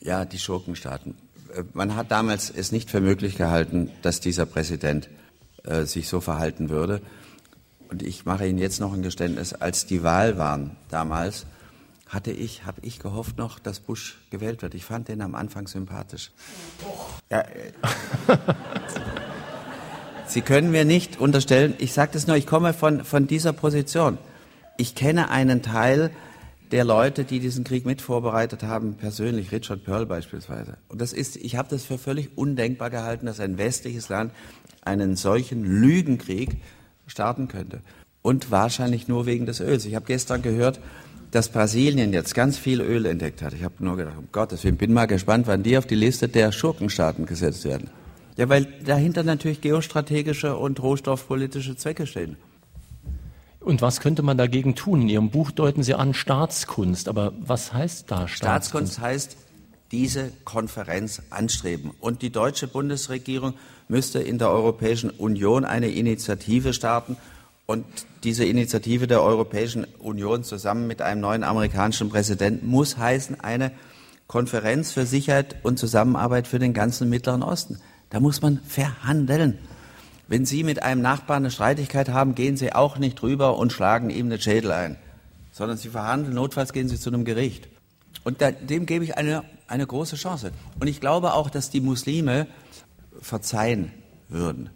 [0.07, 1.17] Ja, die Schurkenstaaten.
[1.53, 5.09] Äh, man hat damals es nicht für möglich gehalten, dass dieser Präsident
[5.65, 7.03] äh, sich so verhalten würde.
[7.91, 9.53] Und ich mache Ihnen jetzt noch ein Geständnis.
[9.53, 11.45] Als die Wahl waren damals,
[12.09, 14.75] hatte ich, habe ich gehofft noch, dass Bush gewählt wird.
[14.75, 16.31] Ich fand den am Anfang sympathisch.
[17.29, 17.73] Ja, äh,
[20.29, 24.19] Sie können mir nicht unterstellen, ich sage das nur, ich komme von, von dieser Position.
[24.77, 26.13] Ich kenne einen Teil
[26.73, 30.77] der Leute, die diesen Krieg mit vorbereitet haben, persönlich, Richard Pearl beispielsweise.
[30.89, 34.33] Und das ist, ich habe das für völlig undenkbar gehalten, dass ein westliches Land
[34.85, 36.57] einen solchen Lügenkrieg
[37.07, 37.81] starten könnte.
[38.23, 39.85] Und wahrscheinlich nur wegen des Öls.
[39.85, 40.81] Ich habe gestern gehört,
[41.31, 43.53] dass Brasilien jetzt ganz viel Öl entdeckt hat.
[43.53, 46.29] Ich habe nur gedacht, um Gottes Willen, bin mal gespannt, wann die auf die Liste
[46.29, 47.91] der Schurkenstaaten gesetzt werden.
[48.37, 52.37] Ja, weil dahinter natürlich geostrategische und rohstoffpolitische Zwecke stehen.
[53.67, 55.03] Und was könnte man dagegen tun?
[55.03, 57.09] In Ihrem Buch deuten Sie an Staatskunst.
[57.09, 58.95] Aber was heißt da Staatskunst?
[58.95, 59.37] Staatskunst heißt,
[59.91, 61.91] diese Konferenz anstreben.
[61.99, 63.55] Und die deutsche Bundesregierung
[63.89, 67.17] müsste in der Europäischen Union eine Initiative starten.
[67.67, 67.85] Und
[68.23, 73.73] diese Initiative der Europäischen Union zusammen mit einem neuen amerikanischen Präsidenten muss heißen eine
[74.29, 77.81] Konferenz für Sicherheit und Zusammenarbeit für den ganzen Mittleren Osten.
[78.11, 79.59] Da muss man verhandeln.
[80.29, 84.11] Wenn Sie mit einem Nachbarn eine Streitigkeit haben, gehen Sie auch nicht drüber und schlagen
[84.11, 84.97] ihm den Schädel ein,
[85.53, 87.69] sondern Sie verhandeln, notfalls gehen Sie zu einem Gericht.
[88.25, 90.51] Und da, dem gebe ich eine, eine große Chance.
[90.81, 92.49] Und ich glaube auch, dass die Muslime
[93.21, 93.93] verzeihen
[94.29, 94.71] würden,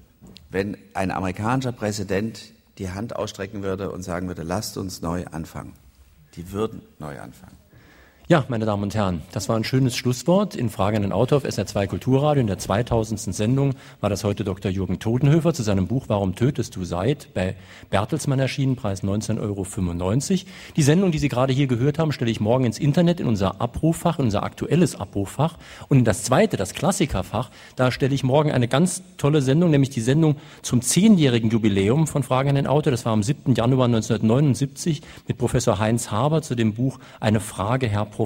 [0.51, 5.75] wenn ein amerikanischer Präsident die Hand ausstrecken würde und sagen würde, lasst uns neu anfangen.
[6.37, 7.60] Die würden neu anfangen.
[8.31, 11.39] Ja, meine Damen und Herren, das war ein schönes Schlusswort in Frage an den Autor
[11.39, 12.41] auf SR2 Kulturradio.
[12.41, 13.35] In der 2000.
[13.35, 14.71] Sendung war das heute Dr.
[14.71, 17.57] Jürgen Totenhöfer zu seinem Buch Warum tötest du Seid bei
[17.91, 19.67] Bertelsmann erschienen, Preis 19,95 Euro.
[20.77, 23.61] Die Sendung, die Sie gerade hier gehört haben, stelle ich morgen ins Internet in unser
[23.61, 25.57] Abrufffach, in unser aktuelles Abrufffach.
[25.89, 29.91] Und in das zweite, das Klassikerfach, da stelle ich morgen eine ganz tolle Sendung, nämlich
[29.91, 32.93] die Sendung zum zehnjährigen Jubiläum von Frage an den Autor.
[32.93, 33.57] Das war am 7.
[33.57, 38.20] Januar 1979 mit Professor Heinz Haber zu dem Buch Eine Frage, Herr Professor.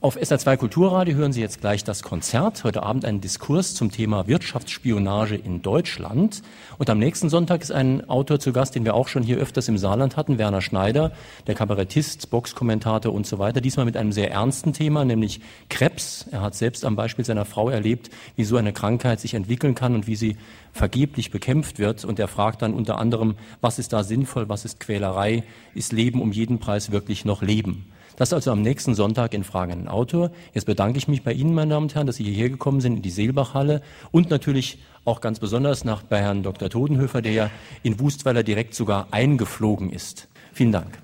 [0.00, 2.62] Auf SR2 Kulturradio hören Sie jetzt gleich das Konzert.
[2.62, 6.42] Heute Abend ein Diskurs zum Thema Wirtschaftsspionage in Deutschland.
[6.78, 9.66] Und am nächsten Sonntag ist ein Autor zu Gast, den wir auch schon hier öfters
[9.66, 11.10] im Saarland hatten, Werner Schneider,
[11.48, 13.60] der Kabarettist, Boxkommentator und so weiter.
[13.60, 15.40] Diesmal mit einem sehr ernsten Thema, nämlich
[15.70, 16.26] Krebs.
[16.30, 19.96] Er hat selbst am Beispiel seiner Frau erlebt, wie so eine Krankheit sich entwickeln kann
[19.96, 20.36] und wie sie
[20.72, 22.04] vergeblich bekämpft wird.
[22.04, 25.42] Und er fragt dann unter anderem, was ist da sinnvoll, was ist Quälerei,
[25.74, 27.86] ist Leben um jeden Preis wirklich noch Leben?
[28.16, 30.30] Das also am nächsten Sonntag in Fragen an Autor.
[30.52, 32.96] Jetzt bedanke ich mich bei Ihnen, meine Damen und Herren, dass Sie hierher gekommen sind
[32.96, 36.70] in die Seelbachhalle und natürlich auch ganz besonders nach bei Herrn Dr.
[36.70, 37.50] Todenhöfer, der ja
[37.82, 40.28] in Wustweiler direkt sogar eingeflogen ist.
[40.52, 41.03] Vielen Dank.